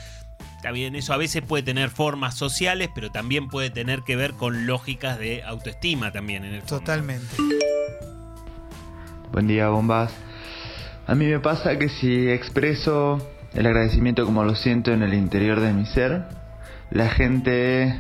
Está 0.61 0.73
bien, 0.73 0.95
eso 0.95 1.15
a 1.15 1.17
veces 1.17 1.41
puede 1.41 1.63
tener 1.63 1.89
formas 1.89 2.35
sociales, 2.35 2.91
pero 2.95 3.11
también 3.11 3.49
puede 3.49 3.71
tener 3.71 4.03
que 4.03 4.15
ver 4.15 4.35
con 4.35 4.67
lógicas 4.67 5.19
de 5.19 5.43
autoestima 5.43 6.13
también 6.13 6.45
en 6.45 6.53
el 6.53 6.61
fondo. 6.61 6.81
Totalmente. 6.81 7.35
Buen 9.33 9.47
día, 9.47 9.71
bombas. 9.71 10.13
A 11.07 11.15
mí 11.15 11.25
me 11.25 11.41
pasa 11.41 11.79
que 11.79 11.89
si 11.89 12.29
expreso 12.29 13.27
el 13.55 13.65
agradecimiento 13.65 14.27
como 14.27 14.45
lo 14.45 14.55
siento 14.55 14.93
en 14.93 15.03
el 15.03 15.15
interior 15.15 15.61
de 15.61 15.73
mi 15.73 15.87
ser, 15.87 16.25
la 16.91 17.09
gente 17.09 17.97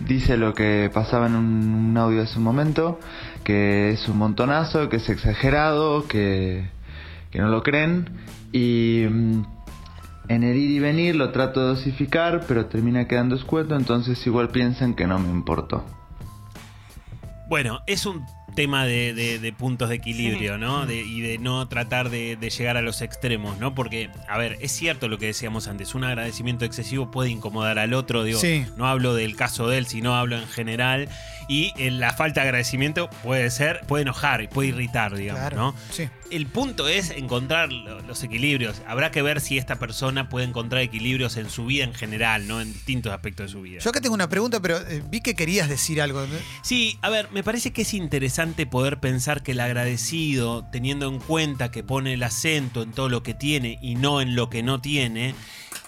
dice 0.00 0.36
lo 0.36 0.52
que 0.52 0.90
pasaba 0.92 1.28
en 1.28 1.36
un 1.36 1.96
audio 1.96 2.22
hace 2.22 2.38
un 2.38 2.44
momento, 2.44 2.98
que 3.44 3.90
es 3.90 4.08
un 4.08 4.18
montonazo, 4.18 4.88
que 4.88 4.96
es 4.96 5.08
exagerado, 5.08 6.08
que, 6.08 6.70
que 7.30 7.38
no 7.38 7.50
lo 7.50 7.62
creen 7.62 8.10
y 8.50 9.06
mm, 9.08 9.59
en 10.28 10.42
el 10.44 10.56
ir 10.56 10.70
y 10.70 10.78
venir 10.78 11.16
lo 11.16 11.32
trato 11.32 11.60
de 11.60 11.66
dosificar, 11.68 12.44
pero 12.46 12.66
termina 12.66 13.08
quedando 13.08 13.34
escueto, 13.34 13.74
entonces 13.76 14.24
igual 14.26 14.48
piensan 14.50 14.94
que 14.94 15.06
no 15.06 15.18
me 15.18 15.28
importó. 15.28 15.84
Bueno, 17.48 17.80
es 17.88 18.06
un 18.06 18.24
tema 18.54 18.84
de, 18.84 19.12
de- 19.12 19.40
de 19.40 19.52
puntos 19.52 19.88
de 19.88 19.96
equilibrio, 19.96 20.56
¿no? 20.56 20.86
De- 20.86 21.02
y 21.02 21.20
de 21.20 21.38
no 21.38 21.66
tratar 21.66 22.08
de, 22.08 22.36
de 22.36 22.50
llegar 22.50 22.76
a 22.76 22.82
los 22.82 23.00
extremos, 23.02 23.58
¿no? 23.58 23.74
Porque, 23.74 24.08
a 24.28 24.38
ver, 24.38 24.56
es 24.60 24.70
cierto 24.70 25.08
lo 25.08 25.18
que 25.18 25.26
decíamos 25.26 25.66
antes, 25.66 25.96
un 25.96 26.04
agradecimiento 26.04 26.64
excesivo 26.64 27.10
puede 27.10 27.30
incomodar 27.30 27.80
al 27.80 27.92
otro, 27.92 28.22
digo, 28.22 28.38
Sí. 28.38 28.66
no 28.76 28.86
hablo 28.86 29.14
del 29.14 29.34
caso 29.34 29.68
de 29.68 29.78
él, 29.78 29.86
sino 29.86 30.14
hablo 30.14 30.36
en 30.38 30.46
general, 30.46 31.08
y 31.48 31.72
eh, 31.76 31.90
la 31.90 32.12
falta 32.12 32.42
de 32.42 32.48
agradecimiento 32.48 33.10
puede 33.24 33.50
ser, 33.50 33.80
puede 33.88 34.02
enojar, 34.02 34.48
puede 34.48 34.68
irritar, 34.68 35.16
digamos, 35.16 35.40
Claro. 35.40 35.56
¿no? 35.56 35.74
Sí. 35.90 36.08
El 36.30 36.46
punto 36.46 36.86
es 36.88 37.10
encontrar 37.10 37.72
lo- 37.72 38.00
los 38.02 38.22
equilibrios. 38.22 38.82
Habrá 38.86 39.10
que 39.10 39.20
ver 39.20 39.40
si 39.40 39.58
esta 39.58 39.78
persona 39.78 40.28
puede 40.28 40.46
encontrar 40.46 40.80
equilibrios 40.82 41.36
en 41.36 41.50
su 41.50 41.66
vida 41.66 41.84
en 41.84 41.92
general, 41.94 42.46
¿no? 42.46 42.60
En 42.60 42.72
distintos 42.72 43.12
aspectos 43.12 43.46
de 43.46 43.52
su 43.52 43.62
vida. 43.62 43.80
Yo 43.80 43.90
acá 43.90 44.00
tengo 44.00 44.14
una 44.14 44.28
pregunta, 44.28 44.60
pero 44.60 44.78
eh, 44.78 45.02
vi 45.08 45.20
que 45.20 45.34
querías 45.34 45.68
decir 45.68 46.00
algo. 46.00 46.24
Sí, 46.62 46.98
a 47.02 47.10
ver, 47.10 47.28
me 47.32 47.42
parece 47.42 47.72
que 47.72 47.82
es 47.82 47.94
interesante 47.94 48.64
poder 48.66 49.00
pensar 49.00 49.42
que 49.42 49.52
el 49.52 49.60
agradecido, 49.60 50.64
teniendo 50.70 51.08
en 51.08 51.18
cuenta 51.18 51.70
que 51.70 51.82
pone 51.82 52.14
el 52.14 52.22
acento 52.22 52.82
en 52.82 52.92
todo 52.92 53.08
lo 53.08 53.22
que 53.22 53.34
tiene 53.34 53.78
y 53.82 53.96
no 53.96 54.20
en 54.20 54.36
lo 54.36 54.48
que 54.50 54.62
no 54.62 54.80
tiene, 54.80 55.34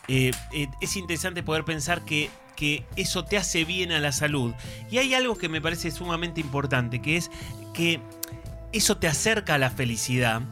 eh, 0.08 0.32
eh, 0.52 0.66
es 0.80 0.96
interesante 0.96 1.44
poder 1.44 1.64
pensar 1.64 2.04
que, 2.04 2.30
que 2.56 2.84
eso 2.96 3.24
te 3.24 3.36
hace 3.36 3.64
bien 3.64 3.92
a 3.92 4.00
la 4.00 4.10
salud. 4.10 4.52
Y 4.90 4.98
hay 4.98 5.14
algo 5.14 5.36
que 5.38 5.48
me 5.48 5.60
parece 5.60 5.92
sumamente 5.92 6.40
importante, 6.40 7.00
que 7.00 7.16
es 7.16 7.30
que 7.72 8.00
eso 8.72 8.96
te 8.96 9.08
acerca 9.08 9.54
a 9.54 9.58
la 9.58 9.70
felicidad. 9.70 10.42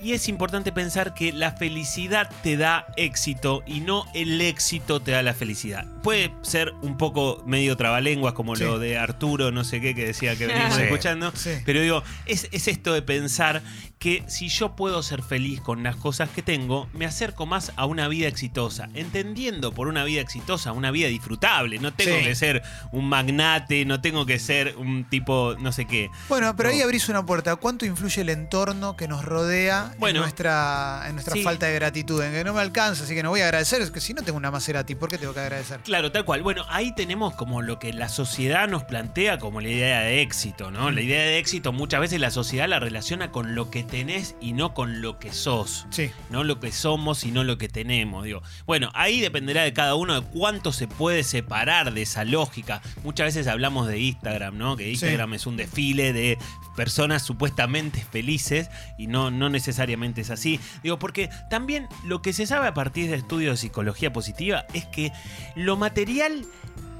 Y 0.00 0.12
es 0.12 0.28
importante 0.28 0.72
pensar 0.72 1.14
que 1.14 1.32
la 1.32 1.52
felicidad 1.52 2.30
te 2.42 2.56
da 2.56 2.86
éxito 2.96 3.62
y 3.66 3.80
no 3.80 4.04
el 4.14 4.40
éxito 4.40 5.00
te 5.00 5.12
da 5.12 5.22
la 5.22 5.32
felicidad. 5.32 5.86
Puede 6.06 6.32
ser 6.42 6.72
un 6.82 6.96
poco 6.96 7.42
medio 7.46 7.76
trabalenguas 7.76 8.32
como 8.32 8.54
Sí. 8.54 8.62
lo 8.64 8.78
de 8.78 8.96
Arturo, 8.96 9.50
no 9.50 9.64
sé 9.64 9.80
qué, 9.80 9.94
que 9.94 10.06
decía 10.06 10.36
que 10.36 10.46
veníamos 10.46 10.76
Sí. 10.76 10.82
escuchando. 10.82 11.32
Sí. 11.34 11.50
Pero 11.66 11.80
digo, 11.80 12.02
es, 12.26 12.48
es 12.52 12.68
esto 12.68 12.94
de 12.94 13.02
pensar 13.02 13.60
que 13.98 14.22
si 14.28 14.48
yo 14.48 14.76
puedo 14.76 15.02
ser 15.02 15.22
feliz 15.22 15.60
con 15.60 15.82
las 15.82 15.96
cosas 15.96 16.28
que 16.30 16.42
tengo, 16.42 16.88
me 16.92 17.06
acerco 17.06 17.44
más 17.46 17.72
a 17.76 17.86
una 17.86 18.06
vida 18.08 18.28
exitosa. 18.28 18.88
Entendiendo 18.94 19.72
por 19.72 19.88
una 19.88 20.04
vida 20.04 20.20
exitosa, 20.20 20.70
una 20.72 20.90
vida 20.92 21.08
disfrutable. 21.08 21.78
No 21.80 21.92
tengo 21.92 22.16
Sí. 22.18 22.22
que 22.24 22.34
ser 22.36 22.62
un 22.92 23.08
magnate, 23.08 23.84
no 23.84 24.00
tengo 24.00 24.26
que 24.26 24.38
ser 24.38 24.76
un 24.76 25.04
tipo 25.08 25.56
no 25.58 25.72
sé 25.72 25.86
qué. 25.86 26.10
Bueno, 26.28 26.54
pero 26.54 26.68
ahí 26.68 26.82
abrís 26.82 27.08
una 27.08 27.26
puerta. 27.26 27.56
¿Cuánto 27.56 27.84
influye 27.84 28.20
el 28.22 28.28
entorno 28.28 28.96
que 28.96 29.08
nos 29.08 29.24
rodea 29.24 29.92
Bueno. 29.98 30.18
en 30.18 30.22
nuestra, 30.22 31.04
en 31.08 31.14
nuestra 31.14 31.34
Sí. 31.34 31.42
falta 31.42 31.66
de 31.66 31.74
gratitud? 31.74 32.22
En 32.22 32.32
que 32.32 32.44
no 32.44 32.54
me 32.54 32.60
alcanza, 32.60 33.02
así 33.04 33.14
que 33.14 33.22
no 33.24 33.30
voy 33.30 33.40
a 33.40 33.44
agradecer. 33.46 33.82
Es 33.82 33.90
que 33.90 34.00
si 34.00 34.14
no 34.14 34.22
tengo 34.22 34.36
una 34.36 34.50
Maserati, 34.52 34.94
¿por 34.94 35.08
qué 35.08 35.18
tengo 35.18 35.34
que 35.34 35.40
agradecer? 35.40 35.80
Claro, 35.80 35.95
tal 36.12 36.24
cual. 36.24 36.42
Bueno, 36.42 36.64
ahí 36.68 36.92
tenemos 36.94 37.34
como 37.34 37.62
lo 37.62 37.78
que 37.78 37.92
la 37.92 38.08
sociedad 38.08 38.68
nos 38.68 38.84
plantea 38.84 39.38
como 39.38 39.60
la 39.60 39.68
idea 39.68 40.00
de 40.00 40.22
éxito, 40.22 40.70
¿no? 40.70 40.90
La 40.90 41.00
idea 41.00 41.22
de 41.22 41.38
éxito 41.38 41.72
muchas 41.72 42.00
veces 42.00 42.20
la 42.20 42.30
sociedad 42.30 42.68
la 42.68 42.80
relaciona 42.80 43.30
con 43.30 43.54
lo 43.54 43.70
que 43.70 43.82
tenés 43.82 44.36
y 44.40 44.52
no 44.52 44.74
con 44.74 45.00
lo 45.00 45.18
que 45.18 45.32
sos. 45.32 45.86
Sí. 45.90 46.10
No 46.30 46.44
lo 46.44 46.60
que 46.60 46.72
somos, 46.72 47.18
sino 47.18 47.44
lo 47.44 47.58
que 47.58 47.68
tenemos. 47.68 48.24
Digo. 48.24 48.42
Bueno, 48.66 48.90
ahí 48.94 49.20
dependerá 49.20 49.62
de 49.62 49.72
cada 49.72 49.94
uno 49.94 50.20
de 50.20 50.26
cuánto 50.26 50.72
se 50.72 50.88
puede 50.88 51.24
separar 51.24 51.92
de 51.92 52.02
esa 52.02 52.24
lógica. 52.24 52.82
Muchas 53.02 53.26
veces 53.26 53.46
hablamos 53.46 53.88
de 53.88 53.98
Instagram, 53.98 54.56
¿no? 54.58 54.76
Que 54.76 54.90
Instagram 54.90 55.34
es 55.34 55.46
un 55.46 55.56
desfile 55.56 56.12
de 56.12 56.38
personas 56.76 57.22
supuestamente 57.22 58.04
felices 58.10 58.70
y 58.98 59.06
no, 59.06 59.30
no 59.30 59.48
necesariamente 59.48 60.20
es 60.20 60.30
así. 60.30 60.60
Digo, 60.82 60.98
porque 60.98 61.30
también 61.50 61.88
lo 62.04 62.22
que 62.22 62.32
se 62.32 62.46
sabe 62.46 62.68
a 62.68 62.74
partir 62.74 63.10
de 63.10 63.16
estudios 63.16 63.54
de 63.54 63.56
psicología 63.56 64.12
positiva 64.12 64.66
es 64.74 64.84
que 64.86 65.12
lo 65.54 65.76
material 65.86 66.44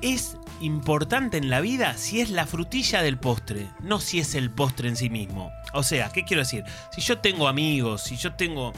es 0.00 0.36
importante 0.60 1.38
en 1.38 1.50
la 1.50 1.60
vida 1.60 1.96
si 1.96 2.20
es 2.20 2.30
la 2.30 2.46
frutilla 2.46 3.02
del 3.02 3.18
postre, 3.18 3.66
no 3.80 3.98
si 3.98 4.20
es 4.20 4.36
el 4.36 4.48
postre 4.48 4.88
en 4.88 4.94
sí 4.94 5.10
mismo. 5.10 5.50
O 5.72 5.82
sea, 5.82 6.10
¿qué 6.10 6.22
quiero 6.22 6.42
decir? 6.42 6.62
Si 6.92 7.00
yo 7.00 7.18
tengo 7.18 7.48
amigos, 7.48 8.04
si 8.04 8.16
yo 8.16 8.34
tengo, 8.34 8.72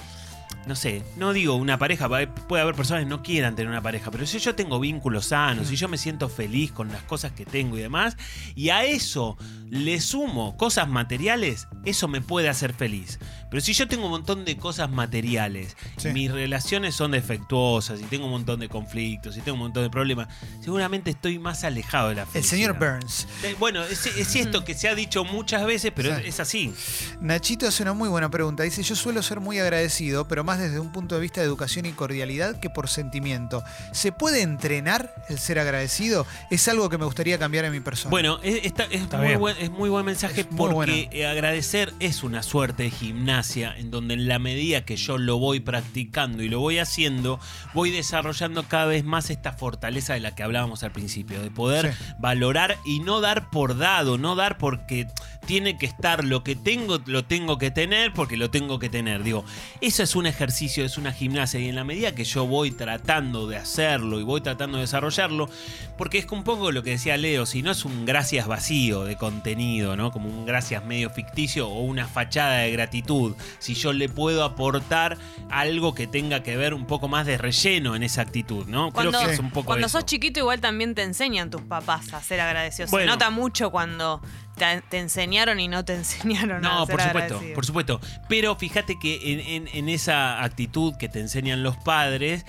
no 0.66 0.76
sé, 0.76 1.02
no 1.16 1.32
digo 1.32 1.54
una 1.54 1.78
pareja, 1.78 2.08
puede 2.48 2.62
haber 2.62 2.74
personas 2.74 3.04
que 3.04 3.08
no 3.08 3.22
quieran 3.22 3.56
tener 3.56 3.70
una 3.70 3.80
pareja, 3.82 4.10
pero 4.10 4.26
si 4.26 4.38
yo 4.38 4.54
tengo 4.54 4.78
vínculos 4.80 5.26
sanos, 5.26 5.68
si 5.68 5.76
yo 5.76 5.88
me 5.88 5.96
siento 5.98 6.28
feliz 6.28 6.72
con 6.72 6.88
las 6.88 7.02
cosas 7.02 7.32
que 7.32 7.46
tengo 7.46 7.78
y 7.78 7.80
demás, 7.80 8.16
y 8.54 8.68
a 8.70 8.84
eso 8.84 9.36
le 9.70 10.00
sumo 10.00 10.56
cosas 10.56 10.88
materiales, 10.88 11.68
eso 11.84 12.08
me 12.08 12.20
puede 12.20 12.48
hacer 12.48 12.72
feliz. 12.74 13.18
Pero 13.50 13.62
si 13.62 13.72
yo 13.72 13.88
tengo 13.88 14.04
un 14.06 14.10
montón 14.10 14.44
de 14.44 14.56
cosas 14.58 14.90
materiales, 14.90 15.74
Sí. 15.96 16.08
mis 16.10 16.30
relaciones 16.30 16.94
son 16.94 17.12
defectuosas, 17.12 18.00
y 18.00 18.04
tengo 18.04 18.26
un 18.26 18.32
montón 18.32 18.60
de 18.60 18.68
conflictos, 18.68 19.36
y 19.36 19.40
tengo 19.40 19.54
un 19.54 19.60
montón 19.64 19.82
de 19.84 19.90
problemas, 19.90 20.28
seguramente 20.60 21.10
estoy 21.10 21.38
más 21.38 21.64
alejado 21.64 22.10
de 22.10 22.16
la 22.16 22.22
El 22.22 22.28
felicidad. 22.28 22.50
señor 22.50 22.78
Burns. 22.78 23.26
Eh, 23.42 23.56
Bueno, 23.58 23.82
es, 23.84 24.04
es 24.06 24.36
esto 24.36 24.64
que 24.64 24.74
se 24.74 24.88
ha 24.88 24.94
dicho 24.94 25.24
muchas 25.24 25.64
veces, 25.64 25.92
pero 25.94 26.14
Sí. 26.16 26.22
es 26.26 26.40
así. 26.40 26.74
Nachito 27.20 27.66
hace 27.66 27.82
una 27.82 27.94
muy 27.94 28.08
buena 28.08 28.30
pregunta. 28.30 28.62
Dice, 28.64 28.82
yo 28.82 28.94
suelo 28.96 29.22
ser 29.22 29.40
muy 29.40 29.58
agradecido, 29.58 30.28
pero 30.28 30.44
más 30.48 30.58
desde 30.58 30.80
un 30.80 30.90
punto 30.92 31.14
de 31.14 31.20
vista 31.20 31.40
de 31.42 31.46
educación 31.46 31.84
y 31.86 31.92
cordialidad 31.92 32.58
que 32.58 32.70
por 32.70 32.88
sentimiento. 32.88 33.62
¿Se 33.92 34.12
puede 34.12 34.40
entrenar 34.40 35.14
el 35.28 35.38
ser 35.38 35.58
agradecido? 35.58 36.26
Es 36.50 36.66
algo 36.68 36.88
que 36.88 36.96
me 36.96 37.04
gustaría 37.04 37.38
cambiar 37.38 37.66
en 37.66 37.72
mi 37.72 37.80
persona. 37.80 38.10
Bueno, 38.10 38.40
es, 38.42 38.64
está- 38.64 38.84
es 38.84 39.02
Está 39.02 39.18
muy 39.18 39.36
buen, 39.36 39.56
es 39.58 39.70
muy 39.70 39.90
buen 39.90 40.06
mensaje 40.06 40.40
Es 40.40 40.50
muy 40.50 40.56
porque 40.70 40.72
bueno. 40.74 41.08
eh, 41.12 41.26
agradecer 41.26 41.92
es 42.00 42.22
una 42.24 42.42
suerte 42.42 42.84
de 42.84 42.90
gimnasia 42.90 43.74
en 43.76 43.90
donde 43.90 44.14
en 44.14 44.26
la 44.26 44.38
medida 44.38 44.84
que 44.86 44.96
yo 44.96 45.18
lo 45.18 45.38
voy 45.38 45.60
practicando 45.60 46.42
y 46.42 46.48
lo 46.48 46.60
voy 46.60 46.78
haciendo, 46.78 47.38
voy 47.74 47.90
desarrollando 47.90 48.62
cada 48.68 48.86
vez 48.86 49.04
más 49.04 49.28
esta 49.30 49.52
fortaleza 49.52 50.14
de 50.14 50.20
la 50.20 50.34
que 50.34 50.42
hablábamos 50.42 50.82
al 50.82 50.92
principio, 50.92 51.42
de 51.42 51.50
poder 51.50 51.92
Sí. 51.92 52.04
valorar 52.18 52.78
y 52.86 53.00
no 53.00 53.20
dar 53.20 53.50
por 53.50 53.76
dado, 53.76 54.16
no 54.18 54.34
dar 54.34 54.56
porque 54.58 55.06
tiene 55.46 55.78
que 55.78 55.86
estar 55.86 56.24
lo 56.24 56.42
que 56.44 56.56
tengo, 56.56 56.98
lo 57.06 57.24
tengo 57.24 57.56
que 57.58 57.70
tener 57.70 58.12
porque 58.12 58.36
lo 58.36 58.50
tengo 58.50 58.78
que 58.78 58.88
tener. 58.88 59.22
Digo, 59.22 59.44
eso 59.80 60.02
es 60.02 60.14
un 60.16 60.26
ejercicio, 60.38 60.84
es 60.84 60.98
una 60.98 61.12
gimnasia 61.12 61.58
y 61.58 61.68
en 61.68 61.74
la 61.74 61.82
medida 61.82 62.14
que 62.14 62.22
yo 62.22 62.46
voy 62.46 62.70
tratando 62.70 63.48
de 63.48 63.56
hacerlo 63.56 64.20
y 64.20 64.22
voy 64.22 64.40
tratando 64.40 64.78
de 64.78 64.82
desarrollarlo, 64.82 65.50
porque 65.96 66.18
es 66.18 66.26
un 66.30 66.44
poco 66.44 66.70
lo 66.70 66.84
que 66.84 66.90
decía 66.90 67.16
Leo, 67.16 67.44
si 67.44 67.60
no 67.60 67.72
es 67.72 67.84
un 67.84 68.06
gracias 68.06 68.46
vacío 68.46 69.02
de 69.02 69.16
contenido, 69.16 69.96
¿no? 69.96 70.12
Como 70.12 70.28
un 70.28 70.46
gracias 70.46 70.84
medio 70.84 71.10
ficticio 71.10 71.68
o 71.68 71.80
una 71.80 72.06
fachada 72.06 72.58
de 72.58 72.70
gratitud, 72.70 73.34
si 73.58 73.74
yo 73.74 73.92
le 73.92 74.08
puedo 74.08 74.44
aportar 74.44 75.18
algo 75.50 75.92
que 75.92 76.06
tenga 76.06 76.44
que 76.44 76.56
ver 76.56 76.72
un 76.72 76.86
poco 76.86 77.08
más 77.08 77.26
de 77.26 77.36
relleno 77.36 77.96
en 77.96 78.04
esa 78.04 78.22
actitud, 78.22 78.66
¿no? 78.66 78.92
Creo 78.92 79.10
Cuando, 79.10 79.18
que 79.18 79.32
es 79.32 79.40
un 79.40 79.50
poco 79.50 79.66
cuando 79.66 79.88
eso. 79.88 79.98
sos 79.98 80.06
chiquito 80.06 80.38
igual 80.38 80.60
también 80.60 80.94
te 80.94 81.02
enseñan 81.02 81.50
tus 81.50 81.62
papás 81.62 82.14
a 82.14 82.22
ser 82.22 82.40
agradecidos. 82.40 82.92
Bueno. 82.92 83.10
Se 83.10 83.18
nota 83.18 83.30
mucho 83.30 83.72
cuando 83.72 84.22
te, 84.58 84.82
te 84.88 84.98
enseñaron 84.98 85.58
y 85.60 85.68
no 85.68 85.84
te 85.84 85.94
enseñaron 85.96 86.64
a 86.64 86.68
No, 86.68 86.86
por 86.86 87.00
supuesto, 87.00 87.08
agradecido. 87.34 87.54
por 87.54 87.66
supuesto. 87.66 88.00
Pero 88.28 88.56
fíjate 88.56 88.98
que 89.00 89.32
en, 89.32 89.40
en- 89.40 89.68
en 89.72 89.88
esa 89.88 90.42
actitud 90.44 90.94
que 90.96 91.08
te 91.08 91.20
enseñan 91.20 91.62
los 91.62 91.76
padres 91.76 92.44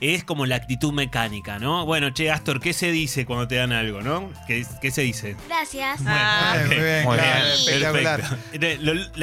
es 0.00 0.24
como 0.24 0.46
la 0.46 0.56
actitud 0.56 0.94
mecánica, 0.94 1.58
¿no? 1.58 1.84
Bueno, 1.84 2.08
che, 2.08 2.30
Astor, 2.30 2.58
¿qué 2.58 2.72
se 2.72 2.90
dice 2.90 3.26
cuando 3.26 3.46
te 3.46 3.56
dan 3.56 3.70
algo, 3.72 4.00
no? 4.00 4.32
¿Qué, 4.46 4.64
qué 4.80 4.90
se 4.90 5.02
dice? 5.02 5.36
Gracias. 5.46 6.00
Ah, 6.06 6.56
muy 6.66 6.74
bien, 6.76 7.04
Muy 7.04 7.16
claro, 7.18 7.44
bien. 7.66 7.80
Perfecto. 7.82 8.36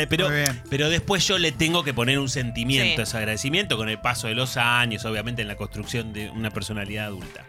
Pero, 0.08 0.28
Muy 0.30 0.36
bien. 0.38 0.62
pero 0.70 0.90
después 0.92 1.28
yo 1.28 1.40
le 1.40 1.52
tengo 1.52 1.84
que 1.84 1.96
poner 1.96 2.20
un 2.20 2.30
sentimiento 2.30 2.98
Sí. 2.98 3.00
a 3.02 3.04
ese 3.06 3.18
agradecimiento 3.18 3.76
con 3.76 3.90
el 3.90 4.00
paso 4.00 4.28
de 4.28 4.36
los 4.36 4.56
años, 4.56 5.04
obviamente 5.06 5.42
en 5.42 5.48
la 5.48 5.56
construcción 5.56 6.14
de 6.14 6.30
una 6.30 6.52
personalidad 6.52 7.06
adulta. 7.08 7.44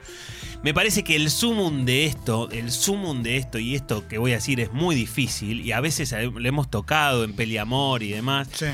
Me 0.62 0.74
parece 0.74 1.04
que 1.04 1.14
el 1.16 1.30
sumum 1.30 1.84
de 1.84 2.06
esto, 2.06 2.50
el 2.50 2.72
sumum 2.72 3.22
de 3.22 3.36
esto, 3.36 3.58
y 3.58 3.74
esto 3.76 4.08
que 4.08 4.18
voy 4.18 4.32
a 4.32 4.36
decir 4.36 4.58
es 4.60 4.72
muy 4.72 4.94
difícil, 4.96 5.60
y 5.60 5.72
a 5.72 5.80
veces 5.80 6.12
lo 6.12 6.48
hemos 6.48 6.68
tocado 6.68 7.22
en 7.24 7.32
Peliamor 7.34 8.02
y 8.02 8.10
demás, 8.10 8.48
Sí. 8.52 8.66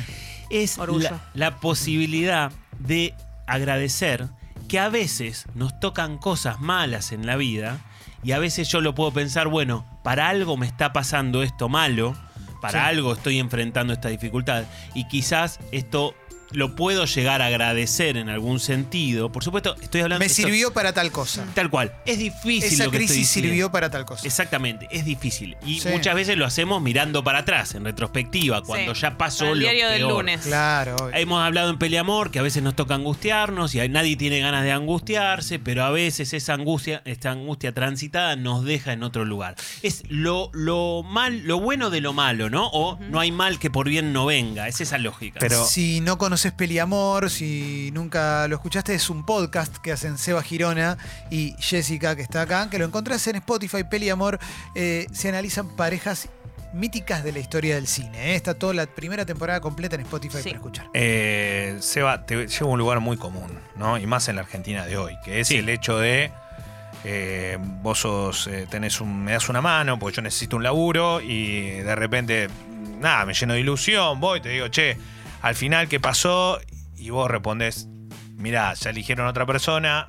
es 0.50 0.78
la, 0.78 1.30
la 1.34 1.60
posibilidad 1.60 2.50
de 2.78 3.14
agradecer 3.46 4.26
que 4.66 4.78
a 4.78 4.88
veces 4.88 5.44
nos 5.54 5.78
tocan 5.78 6.16
cosas 6.16 6.58
malas 6.60 7.12
en 7.12 7.26
la 7.26 7.36
vida 7.36 7.78
y 8.22 8.32
a 8.32 8.38
veces 8.38 8.68
yo 8.68 8.80
lo 8.80 8.94
puedo 8.94 9.12
pensar, 9.12 9.48
bueno, 9.48 9.84
para 10.02 10.30
algo 10.30 10.56
me 10.56 10.66
está 10.66 10.92
pasando 10.94 11.42
esto 11.42 11.68
malo, 11.68 12.16
para 12.62 12.80
Sí. 12.80 12.86
algo 12.96 13.12
estoy 13.12 13.38
enfrentando 13.38 13.92
esta 13.92 14.08
dificultad 14.08 14.64
y 14.94 15.06
quizás 15.06 15.60
esto 15.70 16.14
lo 16.52 16.74
puedo 16.76 17.04
llegar 17.06 17.42
a 17.42 17.46
agradecer 17.46 18.16
en 18.16 18.28
algún 18.28 18.60
sentido. 18.60 19.30
Por 19.32 19.42
supuesto, 19.44 19.74
estoy 19.80 20.02
hablando 20.02 20.20
Me 20.20 20.26
esto- 20.26 20.42
sirvió 20.42 20.72
para 20.72 20.92
tal 20.92 21.10
cosa. 21.10 21.44
tal 21.54 21.70
cual. 21.70 21.92
Es 22.06 22.18
difícil 22.18 22.72
Esa 22.74 22.84
lo 22.84 22.90
que 22.90 22.96
estoy 22.98 23.06
crisis 23.08 23.16
diciendo. 23.28 23.48
sirvió 23.48 23.72
para 23.72 23.90
tal 23.90 24.04
cosa. 24.04 24.26
Exactamente, 24.26 24.86
es 24.90 25.04
difícil. 25.04 25.56
Y 25.66 25.80
Sí. 25.80 25.88
muchas 25.88 26.14
veces 26.14 26.36
lo 26.38 26.46
hacemos 26.46 26.80
mirando 26.82 27.24
para 27.24 27.40
atrás, 27.40 27.74
en 27.74 27.84
retrospectiva, 27.84 28.62
cuando 28.62 28.94
Sí. 28.94 29.00
ya 29.02 29.16
pasó 29.18 29.46
el 29.46 29.50
lo 29.50 29.56
diario 29.60 29.88
del 29.88 29.98
peor. 29.98 30.12
lunes. 30.12 30.40
Claro. 30.42 30.96
obvio. 30.96 31.14
Hemos 31.16 31.42
hablado 31.42 31.70
en 31.70 31.78
Peleamor 31.78 32.30
que 32.30 32.38
a 32.38 32.42
veces 32.42 32.62
nos 32.62 32.74
toca 32.76 32.94
angustiarnos 32.94 33.74
y 33.74 33.88
nadie 33.88 34.16
tiene 34.16 34.40
ganas 34.40 34.62
de 34.64 34.72
angustiarse, 34.72 35.58
pero 35.58 35.84
a 35.84 35.90
veces 35.90 36.32
esa 36.32 36.54
angustia, 36.54 37.02
esta 37.04 37.30
angustia 37.30 37.72
transitada 37.72 38.36
nos 38.36 38.64
deja 38.64 38.92
en 38.92 39.02
otro 39.02 39.24
lugar. 39.24 39.56
Es 39.82 40.02
lo, 40.08 40.50
lo 40.52 41.02
mal, 41.02 41.42
lo 41.44 41.60
bueno 41.60 41.90
de 41.90 42.00
lo 42.00 42.12
malo, 42.12 42.50
¿no? 42.50 42.68
O 42.72 42.98
no 43.00 43.20
hay 43.20 43.30
mal 43.32 43.58
que 43.58 43.70
por 43.70 43.88
bien 43.88 44.12
no 44.12 44.26
venga. 44.26 44.68
Es 44.68 44.80
esa 44.80 44.98
lógica. 44.98 45.38
Pero- 45.40 45.64
Si 45.66 46.00
no 46.00 46.18
conoces 46.34 46.50
Peliamor, 46.50 47.30
si 47.30 47.92
nunca 47.92 48.48
lo 48.48 48.56
escuchaste, 48.56 48.92
es 48.92 49.08
un 49.08 49.24
podcast 49.24 49.76
que 49.76 49.92
hacen 49.92 50.18
Seba 50.18 50.42
Girona 50.42 50.98
y 51.30 51.54
Jessica, 51.60 52.16
que 52.16 52.22
está 52.22 52.40
acá, 52.42 52.68
que 52.68 52.76
lo 52.76 52.84
encontrás 52.84 53.24
en 53.28 53.36
Spotify, 53.36 53.84
Peliamor. 53.84 54.40
Eh, 54.74 55.06
se 55.12 55.28
analizan 55.28 55.68
parejas 55.76 56.28
míticas 56.72 57.22
de 57.22 57.30
la 57.30 57.38
historia 57.38 57.76
del 57.76 57.86
cine. 57.86 58.32
¿eh? 58.32 58.34
Está 58.34 58.54
toda 58.54 58.74
la 58.74 58.86
primera 58.86 59.24
temporada 59.24 59.60
completa 59.60 59.94
en 59.94 60.00
Spotify 60.02 60.38
Sí. 60.38 60.42
para 60.48 60.56
escuchar. 60.56 60.86
Eh, 60.92 61.76
Seba, 61.78 62.26
te 62.26 62.48
lleva 62.48 62.66
a 62.66 62.72
un 62.72 62.78
lugar 62.80 62.98
muy 62.98 63.16
común, 63.16 63.56
¿no? 63.76 63.96
Y 63.96 64.04
más 64.08 64.26
en 64.26 64.34
la 64.34 64.42
Argentina 64.42 64.86
de 64.86 64.96
hoy, 64.96 65.16
que 65.24 65.38
es 65.38 65.46
Sí. 65.46 65.58
el 65.58 65.68
hecho 65.68 65.98
de 66.00 66.32
eh, 67.04 67.58
vos 67.60 68.00
sos, 68.00 68.48
eh, 68.48 68.66
tenés 68.68 69.00
un, 69.00 69.22
me 69.22 69.30
das 69.34 69.48
una 69.48 69.60
mano, 69.60 70.00
porque 70.00 70.16
yo 70.16 70.22
necesito 70.22 70.56
un 70.56 70.64
laburo, 70.64 71.20
y 71.20 71.68
de 71.70 71.94
repente, 71.94 72.48
nada, 72.98 73.24
me 73.24 73.34
lleno 73.34 73.52
de 73.54 73.60
ilusión, 73.60 74.18
voy, 74.18 74.40
te 74.40 74.48
digo, 74.48 74.66
che, 74.66 74.96
al 75.44 75.54
final, 75.54 75.88
¿qué 75.88 76.00
pasó? 76.00 76.58
Y 76.96 77.10
vos 77.10 77.30
respondés, 77.30 77.86
mirá, 78.36 78.72
ya 78.74 78.90
eligieron 78.90 79.26
a 79.26 79.30
otra 79.30 79.44
persona, 79.46 80.06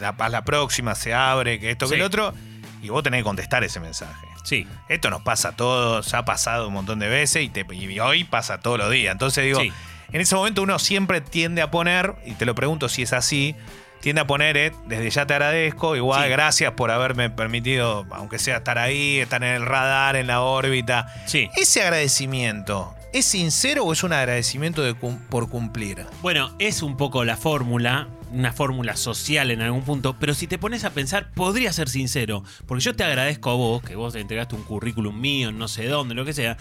la, 0.00 0.08
a 0.10 0.28
la 0.28 0.44
próxima 0.44 0.94
se 0.94 1.14
abre, 1.14 1.58
que 1.58 1.70
esto, 1.70 1.86
que 1.86 1.94
Sí. 1.94 2.00
el 2.00 2.02
otro, 2.02 2.34
y 2.82 2.88
vos 2.90 3.02
tenés 3.02 3.20
que 3.20 3.24
contestar 3.24 3.64
ese 3.64 3.80
mensaje. 3.80 4.26
sí. 4.44 4.66
Esto 4.90 5.08
nos 5.08 5.22
pasa 5.22 5.48
a 5.48 5.52
todos, 5.56 6.12
ha 6.12 6.26
pasado 6.26 6.68
un 6.68 6.74
montón 6.74 6.98
de 6.98 7.08
veces 7.08 7.42
y, 7.42 7.48
te- 7.48 7.64
y 7.74 7.98
hoy 8.00 8.24
pasa 8.24 8.60
todos 8.60 8.76
los 8.78 8.90
días. 8.90 9.10
Entonces 9.12 9.42
digo, 9.44 9.58
Sí. 9.60 9.72
en 10.12 10.20
ese 10.20 10.34
momento 10.34 10.62
uno 10.62 10.78
siempre 10.78 11.22
tiende 11.22 11.62
a 11.62 11.70
poner, 11.70 12.14
y 12.26 12.32
te 12.32 12.44
lo 12.44 12.54
pregunto 12.54 12.90
si 12.90 13.00
es 13.02 13.14
así, 13.14 13.56
tiende 14.02 14.20
a 14.20 14.26
poner, 14.26 14.58
eh, 14.58 14.72
desde 14.86 15.08
ya 15.08 15.26
te 15.26 15.32
agradezco, 15.32 15.96
igual 15.96 16.24
Sí. 16.24 16.28
gracias 16.28 16.72
por 16.72 16.90
haberme 16.90 17.30
permitido, 17.30 18.04
aunque 18.10 18.38
sea 18.38 18.58
estar 18.58 18.76
ahí, 18.76 19.18
estar 19.20 19.42
en 19.42 19.54
el 19.54 19.64
radar, 19.64 20.16
en 20.16 20.26
la 20.26 20.42
órbita. 20.42 21.06
Sí. 21.24 21.48
Ese 21.56 21.82
agradecimiento, 21.82 22.94
¿es 23.14 23.24
sincero 23.24 23.84
o 23.84 23.92
es 23.92 24.02
un 24.02 24.12
agradecimiento 24.12 24.82
de 24.82 24.92
cum- 24.94 25.18
por 25.30 25.48
cumplir? 25.48 26.04
Bueno, 26.20 26.54
es 26.58 26.82
un 26.82 26.96
poco 26.96 27.24
la 27.24 27.36
fórmula, 27.36 28.08
una 28.32 28.52
fórmula 28.52 28.96
social 28.96 29.50
en 29.50 29.62
algún 29.62 29.82
punto, 29.84 30.16
pero 30.18 30.34
si 30.34 30.46
te 30.46 30.58
pones 30.58 30.84
a 30.84 30.90
pensar, 30.90 31.30
podría 31.32 31.72
ser 31.72 31.88
sincero, 31.88 32.42
porque 32.66 32.84
yo 32.84 32.94
te 32.96 33.04
agradezco 33.04 33.50
a 33.50 33.54
vos, 33.54 33.82
que 33.82 33.96
vos 33.96 34.14
entregaste 34.16 34.56
un 34.56 34.64
currículum 34.64 35.18
mío, 35.18 35.48
en 35.50 35.58
no 35.58 35.68
sé 35.68 35.86
dónde, 35.86 36.14
lo 36.14 36.24
que 36.24 36.32
sea, 36.34 36.56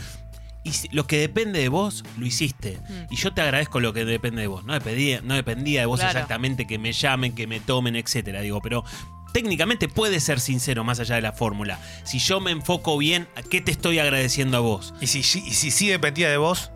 y 0.63 0.71
lo 0.93 1.05
que 1.07 1.17
depende 1.17 1.59
de 1.59 1.67
vos, 1.67 2.05
lo 2.17 2.25
hiciste. 2.25 2.79
Mm. 2.87 3.13
Y 3.13 3.17
yo 3.17 3.33
te 3.33 3.41
agradezco 3.41 3.81
lo 3.81 3.91
que 3.91 4.05
depende 4.05 4.41
de 4.43 4.47
vos. 4.47 4.63
No 4.63 4.71
dependía, 4.71 5.19
no 5.21 5.33
dependía 5.33 5.81
de 5.81 5.87
vos 5.87 5.99
Claro. 5.99 6.11
exactamente 6.17 6.65
que 6.65 6.77
me 6.79 6.93
llamen, 6.93 7.35
que 7.35 7.47
me 7.47 7.59
tomen, 7.59 7.97
etcétera, 7.97 8.39
digo, 8.39 8.61
pero 8.61 8.85
técnicamente 9.33 9.89
puede 9.89 10.19
ser 10.21 10.39
sincero 10.39 10.83
más 10.85 10.99
allá 11.01 11.15
de 11.15 11.21
la 11.21 11.33
fórmula. 11.33 11.77
Si 12.05 12.19
yo 12.19 12.39
me 12.39 12.51
enfoco 12.51 12.97
bien, 12.97 13.27
¿a 13.35 13.41
qué 13.43 13.59
te 13.59 13.71
estoy 13.71 13.99
agradeciendo 13.99 14.55
a 14.57 14.61
vos? 14.61 14.93
Y 15.01 15.07
si, 15.07 15.19
y 15.19 15.23
si 15.53 15.71
sí 15.71 15.87
dependía 15.89 16.29
de 16.29 16.37
vos, 16.37 16.71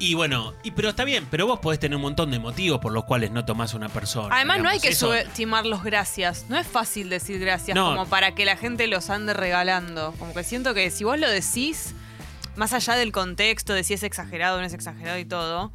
Y 0.00 0.14
bueno, 0.14 0.54
y 0.64 0.72
pero 0.72 0.88
está 0.88 1.04
bien, 1.04 1.24
pero 1.30 1.46
vos 1.46 1.60
podés 1.60 1.78
tener 1.78 1.94
un 1.94 2.02
montón 2.02 2.30
de 2.32 2.40
motivos 2.40 2.80
por 2.80 2.92
los 2.92 3.04
cuales 3.04 3.30
no 3.30 3.44
tomás 3.44 3.74
a 3.74 3.76
una 3.76 3.88
persona. 3.88 4.34
Además, 4.34 4.60
no 4.60 4.68
hay 4.68 4.80
que 4.80 4.88
Eso- 4.88 5.06
subestimar 5.06 5.66
los 5.66 5.84
gracias. 5.84 6.46
No 6.48 6.58
es 6.58 6.66
fácil 6.66 7.08
decir 7.08 7.38
gracias 7.38 7.76
No. 7.76 7.90
como 7.90 8.06
para 8.06 8.34
que 8.34 8.44
la 8.44 8.56
gente 8.56 8.88
los 8.88 9.08
ande 9.08 9.34
regalando. 9.34 10.12
Como 10.18 10.34
que 10.34 10.42
siento 10.42 10.74
que 10.74 10.90
si 10.90 11.04
vos 11.04 11.16
lo 11.18 11.30
decís, 11.30 11.94
más 12.56 12.72
allá 12.72 12.96
del 12.96 13.12
contexto 13.12 13.72
de 13.72 13.84
si 13.84 13.94
es 13.94 14.02
exagerado 14.02 14.56
o 14.58 14.60
no 14.60 14.66
es 14.66 14.74
exagerado 14.74 15.16
y 15.18 15.24
todo, 15.24 15.72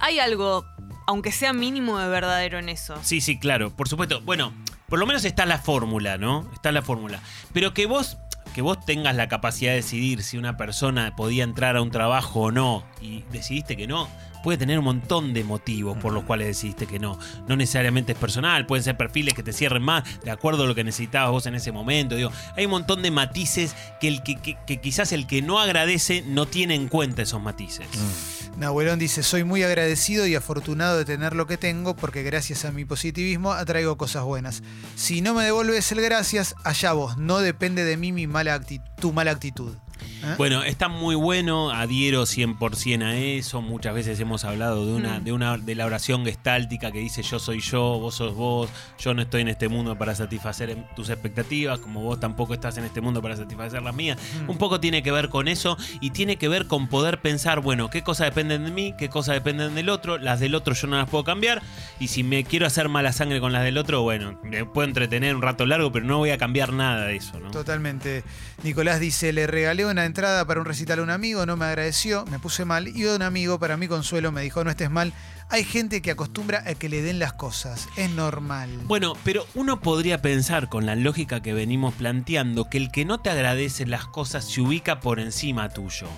hay 0.00 0.18
algo, 0.18 0.66
aunque 1.06 1.30
sea 1.30 1.52
mínimo 1.52 1.98
de 2.00 2.08
verdadero 2.08 2.58
en 2.58 2.68
eso. 2.70 2.98
Sí, 3.02 3.20
sí, 3.20 3.38
claro, 3.38 3.70
por 3.74 3.88
supuesto. 3.88 4.20
Bueno, 4.22 4.52
por 4.90 4.98
lo 4.98 5.06
menos 5.06 5.24
está 5.24 5.46
la 5.46 5.58
fórmula, 5.58 6.18
¿no? 6.18 6.46
Está 6.52 6.70
la 6.72 6.82
fórmula. 6.82 7.20
Pero 7.54 7.72
que 7.72 7.86
vos, 7.86 8.18
que 8.54 8.60
vos 8.60 8.84
tengas 8.84 9.14
la 9.16 9.28
capacidad 9.28 9.70
de 9.70 9.76
decidir 9.76 10.22
si 10.22 10.36
una 10.36 10.56
persona 10.58 11.16
podía 11.16 11.44
entrar 11.44 11.76
a 11.76 11.82
un 11.82 11.90
trabajo 11.90 12.40
o 12.40 12.50
no 12.50 12.84
y 13.00 13.22
decidiste 13.32 13.76
que 13.76 13.86
no, 13.86 14.08
puede 14.42 14.56
tener 14.58 14.78
un 14.78 14.86
montón 14.86 15.34
de 15.34 15.44
motivos 15.44 15.98
por 15.98 16.12
los 16.14 16.24
cuales 16.24 16.46
decidiste 16.48 16.86
que 16.86 16.98
no. 16.98 17.18
No 17.46 17.56
necesariamente 17.56 18.12
es 18.12 18.18
personal, 18.18 18.64
pueden 18.66 18.82
ser 18.82 18.96
perfiles 18.96 19.34
que 19.34 19.42
te 19.42 19.52
cierren 19.52 19.82
más 19.82 20.02
de 20.24 20.30
acuerdo 20.30 20.64
a 20.64 20.66
lo 20.66 20.74
que 20.74 20.82
necesitabas 20.82 21.30
vos 21.30 21.46
en 21.46 21.54
ese 21.54 21.72
momento. 21.72 22.14
Digo, 22.16 22.32
hay 22.56 22.64
un 22.64 22.70
montón 22.72 23.02
de 23.02 23.10
matices 23.10 23.76
que, 24.00 24.08
el 24.08 24.22
que, 24.22 24.36
que- 24.36 24.56
que 24.66 24.80
quizás 24.80 25.12
el 25.12 25.26
que 25.26 25.42
no 25.42 25.60
agradece 25.60 26.24
no 26.26 26.46
tiene 26.46 26.74
en 26.74 26.88
cuenta 26.88 27.20
esos 27.22 27.40
matices. 27.40 27.86
Nahuelón 28.56 28.98
dice, 28.98 29.22
soy 29.22 29.44
muy 29.44 29.62
agradecido 29.62 30.26
y 30.26 30.34
afortunado 30.34 30.98
de 30.98 31.04
tener 31.04 31.34
lo 31.34 31.46
que 31.46 31.56
tengo 31.56 31.96
porque 31.96 32.22
gracias 32.22 32.64
a 32.64 32.72
mi 32.72 32.84
positivismo 32.84 33.52
atraigo 33.52 33.96
cosas 33.96 34.24
buenas. 34.24 34.62
Si 34.96 35.22
no 35.22 35.34
me 35.34 35.44
devuelves 35.44 35.90
el 35.92 36.02
gracias, 36.02 36.54
allá 36.64 36.92
vos, 36.92 37.16
no 37.16 37.38
depende 37.38 37.84
de 37.84 37.96
mí 37.96 38.12
mi 38.12 38.26
mala 38.26 38.60
tu 39.00 39.12
mala 39.12 39.30
actitud. 39.30 39.74
¿Eh? 40.22 40.34
Bueno, 40.38 40.62
está 40.62 40.88
muy 40.88 41.14
bueno, 41.14 41.70
adhiero 41.70 42.22
100% 42.26 43.02
a 43.04 43.16
eso. 43.16 43.62
Muchas 43.62 43.94
veces 43.94 44.18
hemos 44.20 44.44
hablado 44.44 44.86
de 44.86 44.92
una, 44.92 45.20
Mm. 45.20 45.24
de 45.24 45.32
una 45.32 45.58
de 45.58 45.74
la 45.74 45.86
oración 45.86 46.24
gestáltica 46.24 46.90
que 46.92 46.98
dice 46.98 47.22
yo 47.22 47.38
soy 47.38 47.60
yo, 47.60 47.98
vos 47.98 48.14
sos 48.16 48.34
vos, 48.34 48.70
yo 48.98 49.14
no 49.14 49.22
estoy 49.22 49.42
en 49.42 49.48
este 49.48 49.68
mundo 49.68 49.96
para 49.96 50.14
satisfacer 50.14 50.76
tus 50.94 51.08
expectativas, 51.10 51.78
como 51.80 52.02
vos 52.02 52.20
tampoco 52.20 52.54
estás 52.54 52.76
en 52.78 52.84
este 52.84 53.00
mundo 53.00 53.20
para 53.22 53.36
satisfacer 53.36 53.82
las 53.82 53.94
mías. 53.94 54.18
Un 54.48 54.58
poco 54.58 54.80
tiene 54.80 55.02
que 55.02 55.10
ver 55.12 55.28
con 55.28 55.48
eso 55.48 55.76
y 56.00 56.10
tiene 56.10 56.36
que 56.36 56.48
ver 56.48 56.66
con 56.66 56.88
poder 56.88 57.20
pensar, 57.20 57.60
bueno, 57.60 57.90
qué 57.90 58.02
cosas 58.02 58.26
dependen 58.28 58.64
de 58.64 58.70
mí, 58.70 58.94
qué 58.98 59.08
cosas 59.08 59.34
dependen 59.34 59.74
del 59.74 59.88
otro, 59.88 60.18
las 60.18 60.40
del 60.40 60.54
otro 60.54 60.74
yo 60.74 60.86
no 60.86 60.96
las 60.96 61.08
puedo 61.08 61.24
cambiar 61.24 61.62
y 61.98 62.08
si 62.08 62.22
me 62.22 62.44
quiero 62.44 62.66
hacer 62.66 62.88
mala 62.88 63.12
sangre 63.12 63.40
con 63.40 63.52
las 63.52 63.64
del 63.64 63.78
otro, 63.78 64.02
bueno, 64.02 64.38
me 64.42 64.64
puedo 64.64 64.86
entretener 64.88 65.34
un 65.34 65.42
rato 65.42 65.66
largo, 65.66 65.90
pero 65.92 66.04
no 66.06 66.18
voy 66.18 66.30
a 66.30 66.38
cambiar 66.38 66.72
nada 66.72 67.06
de 67.06 67.16
eso, 67.16 67.38
¿no? 67.40 67.50
Totalmente. 67.50 68.22
Nicolás 68.62 69.00
dice, 69.00 69.32
le 69.32 69.46
regalé 69.46 69.86
una 69.86 70.04
entrada 70.10 70.44
para 70.44 70.58
un 70.58 70.66
recital 70.66 70.98
a 70.98 71.02
un 71.02 71.10
amigo, 71.10 71.46
no 71.46 71.56
me 71.56 71.66
agradeció, 71.66 72.24
me 72.26 72.40
puse 72.40 72.64
mal. 72.64 72.88
Y 72.88 73.04
un 73.04 73.22
amigo, 73.22 73.60
para 73.60 73.76
mi 73.76 73.86
consuelo, 73.86 74.32
me 74.32 74.42
dijo, 74.42 74.64
no 74.64 74.70
estés 74.70 74.90
mal. 74.90 75.12
Hay 75.48 75.62
gente 75.62 76.02
que 76.02 76.10
acostumbra 76.10 76.64
a 76.66 76.74
que 76.74 76.88
le 76.88 77.00
den 77.00 77.20
las 77.20 77.32
cosas. 77.32 77.88
Es 77.96 78.10
normal. 78.10 78.68
Bueno, 78.86 79.14
pero 79.24 79.46
uno 79.54 79.80
podría 79.80 80.20
pensar 80.20 80.68
con 80.68 80.84
la 80.84 80.96
lógica 80.96 81.42
que 81.42 81.54
venimos 81.54 81.94
planteando 81.94 82.68
que 82.68 82.78
el 82.78 82.90
que 82.90 83.04
no 83.04 83.20
te 83.20 83.30
agradece 83.30 83.86
las 83.86 84.06
cosas 84.06 84.44
se 84.44 84.60
ubica 84.60 84.98
por 84.98 85.20
encima 85.20 85.68
tuyo. 85.68 86.08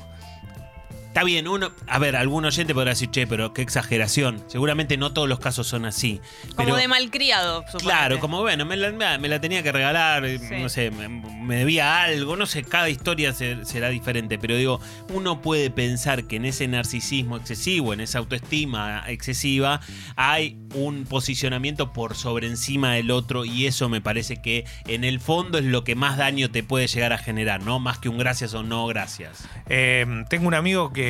Está 1.13 1.25
bien, 1.25 1.47
uno, 1.47 1.73
a 1.89 1.99
ver, 1.99 2.17
algún 2.17 2.47
oyente 2.47 2.73
podrá 2.73 2.93
decir, 2.93 3.11
che, 3.11 3.27
pero 3.27 3.53
qué 3.53 3.61
exageración. 3.61 4.43
Seguramente 4.47 4.97
no 4.97 5.13
todos 5.13 5.29
los 5.29 5.41
casos 5.41 5.67
son 5.67 5.85
así. 5.85 6.23
Como 6.57 6.69
pero, 6.69 6.77
de 6.77 6.89
malcriado, 6.89 7.59
suponete. 7.67 7.85
Claro, 7.85 8.19
como 8.19 8.41
bueno, 8.41 8.65
me 8.65 8.79
la, 8.79 9.19
me 9.19 9.29
la 9.29 9.39
tenía 9.39 9.63
que 9.63 9.73
regalar, 9.73 10.25
Sí. 10.27 10.57
no 10.63 10.71
sé, 10.71 10.91
me, 10.91 11.09
me 11.11 11.57
debía 11.57 12.03
algo, 12.03 12.35
no 12.37 12.47
sé, 12.47 12.63
cada 12.65 12.89
historia 12.89 13.35
se- 13.35 13.63
será 13.67 13.91
diferente, 13.91 14.39
pero 14.39 14.57
digo, 14.57 14.81
uno 15.11 15.43
puede 15.43 15.69
pensar 15.71 16.25
que 16.25 16.37
en 16.37 16.47
ese 16.47 16.67
narcisismo 16.67 17.37
excesivo, 17.37 17.93
en 17.93 18.01
esa 18.01 18.19
autoestima 18.19 19.05
excesiva, 19.09 19.81
hay 20.17 20.57
un 20.75 21.05
posicionamiento 21.05 21.93
por 21.93 22.15
sobre 22.15 22.47
encima 22.47 22.95
del 22.95 23.11
otro 23.11 23.45
y 23.45 23.67
eso 23.67 23.91
me 23.91 24.01
parece 24.01 24.41
que 24.41 24.65
en 24.87 25.05
el 25.05 25.21
fondo 25.21 25.59
es 25.59 25.65
lo 25.67 25.85
que 25.85 25.95
más 25.95 26.17
daño 26.17 26.51
te 26.51 26.63
puede 26.63 26.87
llegar 26.87 27.13
a 27.13 27.19
generar, 27.19 27.63
¿no? 27.63 27.81
Más 27.81 27.99
que 27.99 28.09
un 28.09 28.17
gracias 28.17 28.55
o 28.55 28.63
no 28.63 28.87
gracias. 28.87 29.45
Eh, 29.69 30.07
tengo 30.31 30.49
un 30.49 30.55
amigo 30.55 30.91
que 30.95 31.02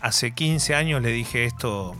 hace 0.00 0.32
15 0.32 0.74
años 0.74 1.02
le 1.02 1.10
dije 1.10 1.44
esto, 1.44 1.94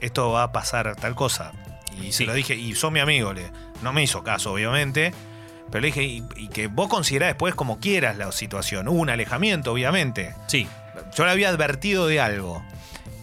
esto 0.00 0.30
va 0.32 0.44
a 0.44 0.52
pasar 0.52 0.96
tal 0.96 1.14
cosa. 1.14 1.52
Y 2.00 2.12
se 2.12 2.18
Sí. 2.18 2.26
lo 2.26 2.34
dije, 2.34 2.54
y 2.54 2.74
son 2.74 2.92
mi 2.92 3.00
amigo, 3.00 3.32
le, 3.32 3.50
no 3.82 3.92
me 3.92 4.02
hizo 4.02 4.22
caso, 4.22 4.52
obviamente. 4.52 5.12
Pero 5.70 5.82
le 5.82 5.86
dije, 5.88 6.02
y, 6.02 6.24
y 6.36 6.48
que 6.48 6.66
vos 6.66 6.88
considerás 6.88 7.28
después 7.28 7.54
como 7.54 7.78
quieras 7.78 8.16
la 8.16 8.32
situación. 8.32 8.88
Hubo 8.88 8.98
un 9.00 9.10
alejamiento, 9.10 9.72
obviamente. 9.72 10.34
Sí, 10.48 10.66
Yo 11.16 11.24
le 11.24 11.30
había 11.30 11.48
advertido 11.48 12.06
de 12.06 12.20
algo. 12.20 12.62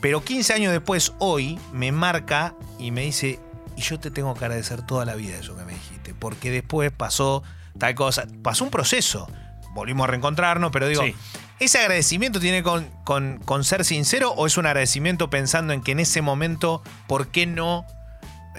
Pero 0.02 0.24
15 0.24 0.54
años 0.54 0.72
después, 0.72 1.14
hoy, 1.20 1.60
me 1.74 1.92
marca 1.92 2.54
y 2.80 2.92
me 2.92 3.02
dice, 3.02 3.40
y 3.76 3.82
yo 3.82 4.00
te 4.00 4.12
tengo 4.12 4.34
que 4.36 4.46
agradecer 4.46 4.82
toda 4.86 5.04
la 5.06 5.16
vida 5.16 5.38
eso 5.38 5.56
que 5.58 5.64
me 5.66 5.74
dijiste. 5.74 6.14
Porque 6.14 6.52
después 6.52 6.92
pasó 6.92 7.44
tal 7.78 7.96
cosa. 7.96 8.26
Pasó 8.44 8.64
un 8.64 8.70
proceso. 8.72 9.28
Volvimos 9.74 10.06
a 10.06 10.08
reencontrarnos, 10.08 10.72
pero 10.72 10.88
digo, 10.88 11.04
Sí. 11.04 11.16
¿Ese 11.60 11.80
agradecimiento 11.80 12.40
tiene 12.40 12.64
con, 12.64 12.90
con- 13.04 13.40
con 13.40 13.64
ser 13.64 13.84
sincero 13.86 14.32
o 14.32 14.46
es 14.48 14.58
un 14.58 14.66
agradecimiento 14.66 15.30
pensando 15.30 15.74
en 15.74 15.82
que 15.82 15.92
en 15.94 16.00
ese 16.00 16.22
momento, 16.22 16.82
¿por 17.08 17.28
qué 17.30 17.46
no? 17.46 17.86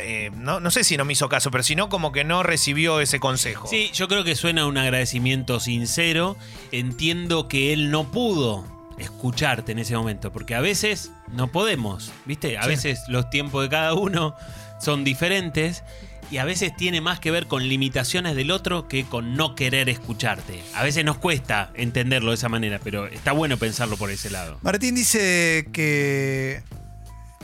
eh, 0.01 0.31
no, 0.37 0.61
no 0.61 0.71
sé 0.71 0.85
si 0.85 0.97
no 0.97 1.05
me 1.05 1.13
hizo 1.15 1.29
caso, 1.29 1.51
pero 1.51 1.65
si 1.65 1.75
no, 1.75 1.89
como 1.89 2.13
que 2.13 2.23
no 2.23 2.45
recibió 2.45 3.01
ese 3.01 3.19
consejo. 3.19 3.67
Sí, 3.69 3.91
yo 3.93 4.07
creo 4.07 4.23
que 4.23 4.37
suena 4.37 4.65
un 4.67 4.79
agradecimiento 4.79 5.59
sincero. 5.59 6.37
Entiendo 6.71 7.49
que 7.49 7.73
él 7.73 7.91
no 7.91 8.11
pudo 8.13 8.65
escucharte 8.99 9.73
en 9.73 9.81
ese 9.81 9.97
momento, 9.97 10.33
porque 10.33 10.55
a 10.55 10.61
veces 10.61 11.11
no 11.33 11.49
podemos, 11.49 12.13
¿viste? 12.27 12.59
A 12.59 12.63
Sí. 12.63 12.69
veces 12.69 13.01
los 13.09 13.29
tiempos 13.31 13.63
de 13.65 13.69
cada 13.71 13.95
uno 13.95 14.37
son 14.81 15.03
diferentes 15.03 15.83
y 16.31 16.39
a 16.39 16.45
veces 16.45 16.77
tiene 16.77 17.01
más 17.01 17.21
que 17.21 17.31
ver 17.31 17.47
con 17.47 17.67
limitaciones 17.67 18.37
del 18.37 18.51
otro 18.51 18.89
que 18.89 19.05
con 19.05 19.35
no 19.35 19.55
querer 19.55 19.89
escucharte. 19.89 20.63
A 20.75 20.83
veces 20.83 21.05
nos 21.05 21.19
cuesta 21.19 21.71
entenderlo 21.75 22.31
de 22.31 22.37
esa 22.37 22.49
manera, 22.49 22.79
pero 22.83 23.07
está 23.07 23.33
bueno 23.33 23.57
pensarlo 23.57 23.97
por 23.97 24.11
ese 24.11 24.31
lado. 24.31 24.59
Martín 24.63 24.95
dice 24.95 25.69
que 25.73 26.63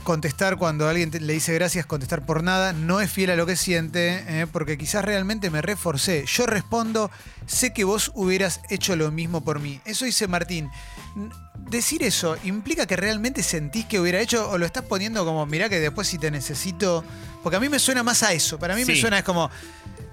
contestar 0.05 0.57
cuando 0.57 0.87
alguien 0.88 1.11
le 1.18 1.33
dice 1.33 1.55
gracias, 1.55 1.87
contestar 1.87 2.25
por 2.25 2.44
nada, 2.44 2.73
no 2.73 3.01
es 3.01 3.11
fiel 3.11 3.31
a 3.31 3.37
lo 3.37 3.47
que 3.47 3.57
siente, 3.57 4.23
¿eh? 4.29 4.47
porque 4.47 4.79
quizás 4.79 5.05
realmente 5.05 5.51
me 5.51 5.62
reforcé. 5.62 6.25
Yo 6.27 6.47
respondo, 6.47 7.11
sé 7.47 7.73
que 7.73 7.85
vos 7.85 8.12
hubieras 8.14 8.61
hecho 8.68 8.94
lo 8.94 9.11
mismo 9.11 9.42
por 9.42 9.59
mí. 9.59 9.81
Eso 9.85 10.05
dice 10.05 10.29
Martín. 10.29 10.70
Decir 11.70 12.03
eso, 12.03 12.37
¿implica 12.44 12.87
que 12.87 12.96
realmente 12.96 13.42
sentís 13.42 13.87
que 13.87 14.00
hubiera 14.00 14.20
hecho 14.20 14.50
o 14.50 14.59
lo 14.59 14.66
estás 14.66 14.85
poniendo 14.85 15.24
como, 15.24 15.46
mirá 15.46 15.68
que 15.68 15.81
después 15.81 16.09
si 16.09 16.18
te 16.18 16.31
necesito? 16.31 17.05
Porque 17.42 17.57
a 17.57 17.61
mí 17.61 17.68
me 17.68 17.79
suena 17.79 18.03
más 18.03 18.22
a 18.22 18.33
eso. 18.33 18.59
Para 18.59 18.74
mí 18.74 18.85
me 18.85 18.96
suena 18.96 19.18
es 19.18 19.24
como, 19.24 19.50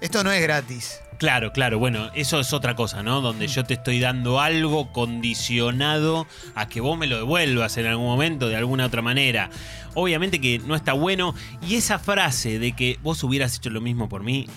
esto 0.00 0.22
no 0.22 0.30
es 0.30 0.40
gratis. 0.40 1.00
Claro, 1.18 1.52
claro, 1.52 1.78
bueno, 1.78 2.10
eso 2.14 2.40
es 2.40 2.52
otra 2.52 2.74
cosa, 2.74 3.04
¿no? 3.04 3.20
Donde 3.20 3.46
yo 3.46 3.64
te 3.64 3.74
estoy 3.74 4.00
dando 4.00 4.40
algo 4.40 4.92
condicionado 4.92 6.26
a 6.56 6.66
que 6.66 6.80
vos 6.80 6.98
me 6.98 7.06
lo 7.06 7.16
devuelvas 7.18 7.76
en 7.76 7.86
algún 7.86 8.06
momento, 8.06 8.48
de 8.48 8.56
alguna 8.56 8.86
otra 8.86 9.02
manera. 9.02 9.48
Obviamente 9.94 10.40
que 10.40 10.58
no 10.58 10.74
está 10.74 10.94
bueno. 10.94 11.34
Y 11.64 11.76
esa 11.76 12.00
frase 12.00 12.58
de 12.58 12.72
que 12.72 12.98
vos 13.02 13.22
hubieras 13.22 13.56
hecho 13.56 13.70
lo 13.70 13.80
mismo 13.80 14.08
por 14.08 14.24
mí, 14.24 14.48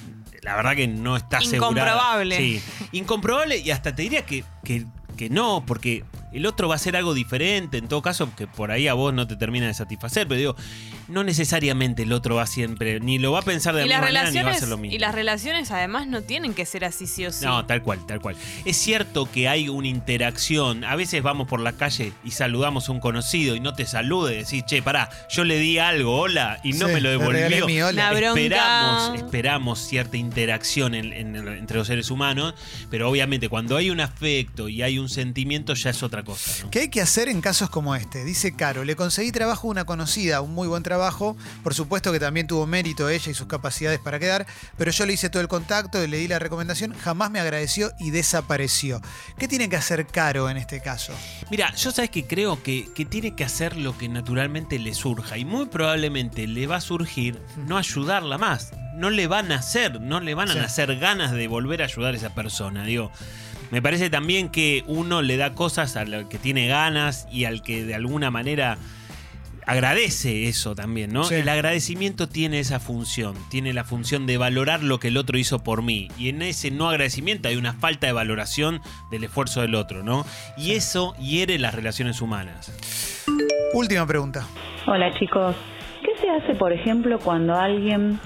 la 0.41 0.55
verdad 0.55 0.75
que 0.75 0.87
no 0.87 1.15
está 1.17 1.37
asegurada. 1.37 1.91
Incomprobable. 1.91 2.37
Sí, 2.37 2.61
incomprobable 2.93 3.57
y 3.59 3.69
hasta 3.69 3.95
te 3.95 4.01
diría 4.01 4.25
que, 4.25 4.43
que, 4.63 4.87
que 5.17 5.29
no, 5.29 5.63
porque 5.67 6.03
el 6.35 6.45
otro 6.45 6.67
va 6.67 6.75
a 6.75 6.77
hacer 6.77 6.95
algo 6.95 7.13
diferente, 7.13 7.77
en 7.77 7.87
todo 7.87 8.01
caso, 8.01 8.29
que 8.35 8.47
por 8.47 8.71
ahí 8.71 8.87
a 8.87 8.93
vos 8.93 9.13
no 9.13 9.25
te 9.27 9.35
termina 9.35 9.67
de 9.67 9.73
satisfacer, 9.73 10.27
pero 10.27 10.37
digo, 10.39 10.55
no 11.07 11.23
necesariamente 11.23 12.03
el 12.03 12.11
otro 12.13 12.35
va 12.35 12.45
siempre, 12.47 12.99
ni 12.99 13.19
lo 13.19 13.31
va 13.31 13.39
a 13.39 13.43
pensar 13.43 13.73
de 13.75 13.81
la 13.81 13.85
Y 13.85 13.89
misma 13.89 14.11
las, 14.11 14.23
manera, 14.25 14.31
ni 14.31 14.35
va 14.37 14.41
a 14.41 14.43
relaciones, 14.43 14.57
hacer 14.57 14.69
lo 14.69 14.77
mismo. 14.77 14.95
y 14.95 14.99
las 14.99 15.15
relaciones 15.15 15.71
además 15.71 16.07
no 16.07 16.21
tienen 16.21 16.53
que 16.53 16.65
ser 16.65 16.85
así 16.85 17.07
sí 17.07 17.25
o 17.25 17.31
sí. 17.31 17.45
No, 17.45 17.65
tal 17.65 17.81
cual, 17.83 18.05
tal 18.05 18.19
cual. 18.21 18.35
Es 18.65 18.77
cierto 18.77 19.29
que 19.31 19.47
hay 19.47 19.69
una 19.69 19.87
interacción. 19.87 20.83
A 20.83 20.95
veces 20.95 21.21
vamos 21.23 21.47
por 21.47 21.59
la 21.59 21.73
calle 21.73 22.11
y 22.23 22.31
saludamos 22.31 22.89
a 22.89 22.91
un 22.91 22.99
conocido 22.99 23.55
y 23.55 23.59
no 23.59 23.73
te 23.73 23.85
salude 23.85 24.33
y 24.35 24.37
decís, 24.39 24.65
che, 24.65 24.81
pará, 24.81 25.09
yo 25.29 25.43
le 25.43 25.57
di 25.59 25.77
algo, 25.77 26.17
hola, 26.19 26.59
y 26.63 26.73
no 26.73 26.87
Sí, 26.87 26.93
me 26.93 27.01
lo 27.01 27.09
devolvió. 27.11 27.65
mi 27.67 27.81
hola. 27.81 28.11
La 28.11 28.19
bronca. 28.19 28.39
Esperamos, 28.41 29.15
esperamos 29.15 29.79
cierta 29.79 30.17
interacción 30.17 30.95
en- 30.95 31.13
en- 31.13 31.35
entre 31.47 31.77
los 31.77 31.87
seres 31.87 32.09
humanos, 32.11 32.55
pero 32.89 33.09
obviamente 33.09 33.49
cuando 33.49 33.77
hay 33.77 33.89
un 33.89 33.99
afecto 34.01 34.67
y 34.69 34.81
hay 34.81 34.97
un 34.99 35.09
sentimiento 35.09 35.73
ya 35.75 35.91
es 35.91 36.03
otra 36.03 36.23
cosa. 36.23 36.24
¿No? 36.33 36.69
¿Qué 36.71 36.79
hay 36.79 36.89
que 36.89 37.01
hacer 37.01 37.29
en 37.29 37.41
casos 37.41 37.69
como 37.69 37.95
este? 37.95 38.23
Dice 38.23 38.55
Caro, 38.55 38.83
le 38.83 38.95
conseguí 38.95 39.31
trabajo 39.31 39.67
a 39.67 39.71
una 39.71 39.85
conocida, 39.85 40.41
un 40.41 40.53
muy 40.53 40.67
buen 40.67 40.83
trabajo. 40.83 41.37
Por 41.63 41.73
supuesto 41.73 42.11
que 42.11 42.19
también 42.19 42.47
tuvo 42.47 42.65
mérito 42.65 43.09
ella 43.09 43.31
y 43.31 43.33
sus 43.35 43.47
capacidades 43.47 43.99
para 43.99 44.19
quedar, 44.19 44.45
pero 44.77 44.91
yo 44.91 45.05
le 45.05 45.13
hice 45.13 45.29
todo 45.29 45.41
el 45.41 45.47
contacto 45.47 46.03
y 46.03 46.07
le 46.07 46.17
di 46.17 46.27
la 46.27 46.39
recomendación, 46.39 46.93
jamás 46.93 47.29
me 47.31 47.39
agradeció 47.39 47.91
y 47.99 48.11
desapareció. 48.11 49.01
¿Qué 49.37 49.47
tiene 49.47 49.69
que 49.69 49.75
hacer 49.75 50.07
Caro 50.07 50.49
en 50.49 50.57
este 50.57 50.81
caso? 50.81 51.13
Mira, 51.51 51.73
yo 51.75 51.91
sabes 51.91 52.09
que 52.09 52.25
creo 52.25 52.61
que, 52.63 52.89
que 52.93 53.05
tiene 53.05 53.35
que 53.35 53.43
hacer 53.43 53.75
lo 53.77 53.97
que 53.97 54.09
naturalmente 54.09 54.79
le 54.79 54.93
surja 54.93 55.37
y 55.37 55.45
muy 55.45 55.65
probablemente 55.67 56.47
le 56.47 56.67
va 56.67 56.77
a 56.77 56.81
surgir 56.81 57.41
no 57.67 57.77
ayudarla 57.77 58.37
más. 58.37 58.71
No 58.95 59.09
le 59.09 59.27
van 59.27 59.51
a 59.51 59.55
hacer, 59.55 59.99
no 59.99 60.21
le 60.21 60.35
van 60.35 60.49
a 60.49 60.53
Sí. 60.53 60.59
nacer 60.59 60.97
ganas 60.97 61.33
de 61.33 61.47
volver 61.49 61.81
a 61.81 61.85
ayudar 61.85 62.13
a 62.13 62.17
esa 62.17 62.33
persona. 62.33 62.85
Digo, 62.85 63.11
me 63.71 63.81
parece 63.81 64.09
también 64.09 64.49
que 64.49 64.83
uno 64.87 65.21
le 65.21 65.37
da 65.37 65.53
cosas 65.53 65.95
al 65.95 66.27
que 66.27 66.37
tiene 66.37 66.67
ganas 66.67 67.27
y 67.31 67.45
al 67.45 67.61
que 67.61 67.83
de 67.83 67.95
alguna 67.95 68.31
manera 68.31 68.77
agradece 69.65 70.47
eso 70.47 70.75
también, 70.75 71.11
¿no? 71.11 71.23
Sí. 71.23 71.35
El 71.35 71.49
agradecimiento 71.49 72.27
tiene 72.27 72.59
esa 72.59 72.79
función, 72.79 73.35
tiene 73.49 73.73
la 73.73 73.83
función 73.83 74.25
de 74.25 74.37
valorar 74.37 74.83
lo 74.83 74.99
que 74.99 75.09
el 75.09 75.17
otro 75.17 75.37
hizo 75.37 75.63
por 75.63 75.81
mí. 75.81 76.09
Y 76.17 76.29
en 76.29 76.41
ese 76.41 76.71
no 76.71 76.89
agradecimiento 76.89 77.49
hay 77.49 77.55
una 77.55 77.73
falta 77.73 78.07
de 78.07 78.13
valoración 78.13 78.81
del 79.11 79.23
esfuerzo 79.23 79.61
del 79.61 79.75
otro, 79.75 80.03
¿no? 80.03 80.25
Y 80.57 80.73
eso 80.73 81.15
hiere 81.15 81.57
las 81.59 81.73
relaciones 81.73 82.21
humanas. 82.21 82.71
Última 83.73 84.05
pregunta. 84.05 84.45
Hola 84.87 85.13
chicos, 85.17 85.55
¿qué 86.01 86.11
se 86.21 86.29
hace 86.29 86.53
por 86.55 86.71
ejemplo 86.71 87.19
cuando 87.19 87.55
alguien, 87.55 88.19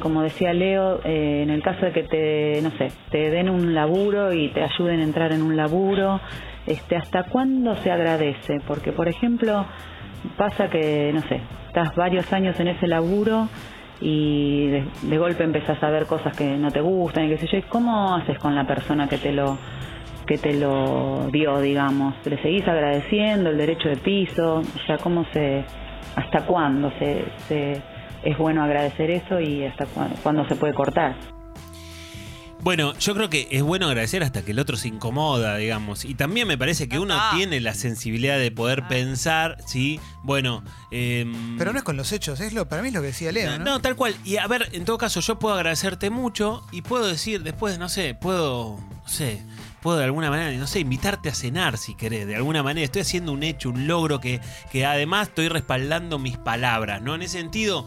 como 0.00 0.22
decía 0.22 0.52
Leo, 0.52 1.00
eh, 1.04 1.42
en 1.42 1.50
el 1.50 1.62
caso 1.62 1.86
de 1.86 1.92
que 1.92 2.02
te, 2.02 2.60
no 2.62 2.70
sé, 2.78 2.90
te 3.10 3.30
den 3.30 3.48
un 3.50 3.74
laburo 3.74 4.32
y 4.32 4.48
te 4.48 4.62
ayuden 4.62 5.00
a 5.00 5.04
entrar 5.04 5.32
en 5.32 5.42
un 5.42 5.56
laburo, 5.56 6.20
este, 6.66 6.96
¿hasta 6.96 7.24
cuándo 7.24 7.76
se 7.76 7.90
agradece? 7.90 8.60
Porque 8.66 8.92
por 8.92 9.08
ejemplo 9.08 9.66
pasa 10.36 10.68
que, 10.70 11.10
no 11.14 11.22
sé, 11.22 11.40
estás 11.66 11.94
varios 11.94 12.32
años 12.32 12.58
en 12.60 12.68
ese 12.68 12.86
laburo 12.86 13.48
y 14.00 14.68
de, 15.02 15.18
golpe 15.18 15.44
empezás 15.44 15.82
a 15.82 15.90
ver 15.90 16.06
cosas 16.06 16.36
que 16.36 16.44
no 16.44 16.70
te 16.70 16.80
gustan 16.80 17.24
y 17.24 17.28
qué 17.30 17.38
sé 17.38 17.46
yo, 17.46 17.58
¿y 17.58 17.62
¿cómo 17.62 18.14
haces 18.16 18.38
con 18.38 18.54
la 18.54 18.66
persona 18.66 19.08
que 19.08 19.18
te 19.18 19.32
lo 19.32 19.56
que 20.26 20.38
te 20.38 20.54
lo 20.54 21.28
dio, 21.30 21.60
digamos. 21.60 22.14
¿Le 22.26 22.36
seguís 22.42 22.66
agradeciendo 22.66 23.50
el 23.50 23.56
derecho 23.58 23.88
de 23.88 23.96
piso? 23.96 24.56
O 24.56 24.86
sea, 24.86 24.98
¿cómo 24.98 25.24
se, 25.32 25.62
hasta 26.16 26.40
cuándo 26.44 26.90
se, 26.98 27.24
se- 27.46 27.80
es 28.30 28.36
bueno 28.38 28.62
agradecer 28.62 29.10
eso 29.10 29.40
y 29.40 29.64
hasta 29.64 29.86
cuándo, 29.86 30.16
cuándo 30.22 30.48
se 30.48 30.56
puede 30.56 30.74
cortar? 30.74 31.16
Bueno, 32.62 32.94
yo 32.98 33.14
creo 33.14 33.30
que 33.30 33.46
es 33.52 33.62
bueno 33.62 33.86
agradecer 33.86 34.24
hasta 34.24 34.44
que 34.44 34.50
el 34.50 34.58
otro 34.58 34.76
se 34.76 34.88
incomoda, 34.88 35.56
digamos. 35.56 36.04
Y 36.04 36.14
también 36.16 36.48
me 36.48 36.58
parece 36.58 36.88
que 36.88 36.98
uno 36.98 37.16
tiene 37.36 37.60
la 37.60 37.74
sensibilidad 37.74 38.38
de 38.40 38.50
poder 38.50 38.80
Ah. 38.84 38.88
pensar, 38.88 39.58
¿sí? 39.66 40.00
Bueno, 40.24 40.64
em, 40.90 41.56
Pero 41.58 41.72
no 41.72 41.78
es 41.78 41.84
con 41.84 41.96
los 41.96 42.10
hechos, 42.10 42.40
es 42.40 42.52
lo, 42.52 42.68
para 42.68 42.82
mí 42.82 42.88
es 42.88 42.94
lo 42.94 43.02
que 43.02 43.08
decía 43.08 43.30
Leo, 43.30 43.56
¿no? 43.58 43.64
No, 43.64 43.80
tal 43.80 43.94
cual. 43.94 44.16
Y 44.24 44.38
a 44.38 44.48
ver, 44.48 44.68
en 44.72 44.84
todo 44.84 44.98
caso, 44.98 45.20
yo 45.20 45.38
puedo 45.38 45.54
agradecerte 45.54 46.10
mucho 46.10 46.66
y 46.72 46.82
puedo 46.82 47.06
decir 47.06 47.44
después, 47.44 47.78
no 47.78 47.88
sé, 47.88 48.14
puedo, 48.20 48.80
no 48.80 49.08
sé, 49.08 49.42
puedo 49.80 49.98
de 49.98 50.04
alguna 50.04 50.30
manera, 50.30 50.50
no 50.58 50.66
sé, 50.66 50.80
invitarte 50.80 51.28
a 51.28 51.34
cenar 51.34 51.76
si 51.78 51.94
querés, 51.94 52.26
de 52.26 52.34
alguna 52.34 52.64
manera. 52.64 52.84
Estoy 52.84 53.02
haciendo 53.02 53.30
un 53.30 53.44
hecho, 53.44 53.68
un 53.70 53.86
logro 53.86 54.18
que, 54.20 54.40
que 54.72 54.84
además 54.84 55.28
estoy 55.28 55.46
respaldando 55.48 56.18
mis 56.18 56.36
palabras, 56.36 57.00
¿no? 57.00 57.14
En 57.14 57.22
ese 57.22 57.38
sentido. 57.38 57.86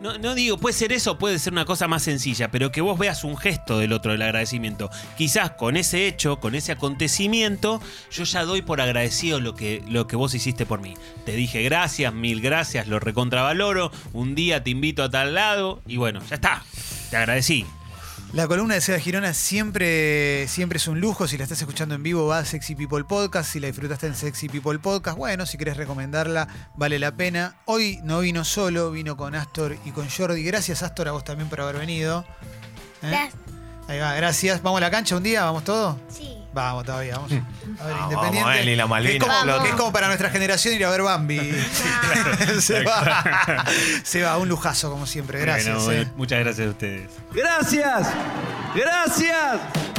No, 0.00 0.16
no 0.16 0.34
digo, 0.34 0.58
puede 0.58 0.74
ser 0.74 0.92
eso, 0.92 1.18
puede 1.18 1.38
ser 1.40 1.52
una 1.52 1.64
cosa 1.64 1.88
más 1.88 2.04
sencilla, 2.04 2.50
pero 2.50 2.70
que 2.70 2.80
vos 2.80 2.98
veas 2.98 3.24
un 3.24 3.36
gesto 3.36 3.78
del 3.78 3.92
otro 3.92 4.12
del 4.12 4.22
agradecimiento. 4.22 4.90
Quizás 5.16 5.52
con 5.52 5.76
ese 5.76 6.06
hecho, 6.06 6.38
con 6.38 6.54
ese 6.54 6.72
acontecimiento, 6.72 7.80
yo 8.12 8.24
ya 8.24 8.44
doy 8.44 8.62
por 8.62 8.80
agradecido 8.80 9.40
lo 9.40 9.54
que, 9.54 9.82
lo 9.88 10.06
que 10.06 10.16
vos 10.16 10.34
hiciste 10.34 10.66
por 10.66 10.80
mí. 10.80 10.94
Te 11.24 11.32
dije 11.32 11.62
gracias, 11.62 12.14
mil 12.14 12.40
gracias, 12.40 12.86
lo 12.86 13.00
recontravaloro. 13.00 13.90
Un 14.12 14.36
día 14.36 14.62
te 14.62 14.70
invito 14.70 15.02
a 15.02 15.10
tal 15.10 15.34
lado 15.34 15.82
y 15.86 15.96
bueno, 15.96 16.20
ya 16.28 16.36
está. 16.36 16.62
Te 17.10 17.16
agradecí. 17.16 17.66
La 18.32 18.46
columna 18.46 18.74
de 18.74 18.82
Seba 18.82 18.98
Girona 18.98 19.32
siempre, 19.32 20.46
siempre 20.48 20.76
es 20.76 20.86
un 20.86 21.00
lujo. 21.00 21.26
Si 21.26 21.38
la 21.38 21.44
estás 21.44 21.60
escuchando 21.60 21.94
en 21.94 22.02
vivo, 22.02 22.26
va 22.26 22.40
a 22.40 22.44
Sexy 22.44 22.74
People 22.74 23.04
Podcast. 23.04 23.50
Si 23.50 23.58
la 23.58 23.68
disfrutaste 23.68 24.06
en 24.06 24.14
Sexy 24.14 24.50
People 24.50 24.78
Podcast, 24.78 25.16
bueno, 25.16 25.46
si 25.46 25.56
querés 25.56 25.78
recomendarla, 25.78 26.46
vale 26.76 26.98
la 26.98 27.16
pena. 27.16 27.56
Hoy 27.64 28.00
no 28.04 28.20
vino 28.20 28.44
solo, 28.44 28.90
vino 28.90 29.16
con 29.16 29.34
Astor 29.34 29.78
y 29.86 29.92
con 29.92 30.10
Jordi. 30.10 30.42
Gracias, 30.42 30.82
Astor, 30.82 31.08
a 31.08 31.12
vos 31.12 31.24
también 31.24 31.48
por 31.48 31.62
haber 31.62 31.78
venido. 31.78 32.26
¿Eh? 33.02 33.08
Gracias. 33.08 33.34
Ahí 33.88 33.98
va, 33.98 34.14
gracias. 34.14 34.62
¿Vamos 34.62 34.76
a 34.76 34.82
la 34.82 34.90
cancha 34.90 35.16
un 35.16 35.22
día? 35.22 35.44
¿Vamos 35.44 35.64
todos? 35.64 35.96
Sí. 36.10 36.37
Vamos 36.52 36.84
todavía, 36.84 37.16
vamos. 37.16 37.32
A 37.32 37.34
ver, 37.34 37.44
Vamos, 37.78 38.02
Independiente. 38.04 38.40
vamos, 38.40 38.60
Eli, 38.60 38.76
la 38.76 38.82
que, 38.84 38.88
Malvina 38.88 39.26
es 39.66 39.74
como, 39.74 39.88
es 39.88 39.92
para 39.92 40.06
nuestra 40.06 40.30
generación 40.30 40.74
ir 40.74 40.84
a 40.84 40.90
ver 40.90 41.02
Bambi. 41.02 41.38
se 42.60 42.82
va. 42.84 43.64
Se 44.02 44.22
va, 44.22 44.38
un 44.38 44.48
lujazo 44.48 44.90
como 44.90 45.06
siempre. 45.06 45.40
Gracias. 45.40 45.84
Bueno, 45.84 46.02
eh. 46.02 46.08
muchas 46.16 46.40
gracias 46.40 46.66
a 46.66 46.70
ustedes. 46.70 47.10
Gracias. 47.32 48.08
Gracias. 48.74 49.97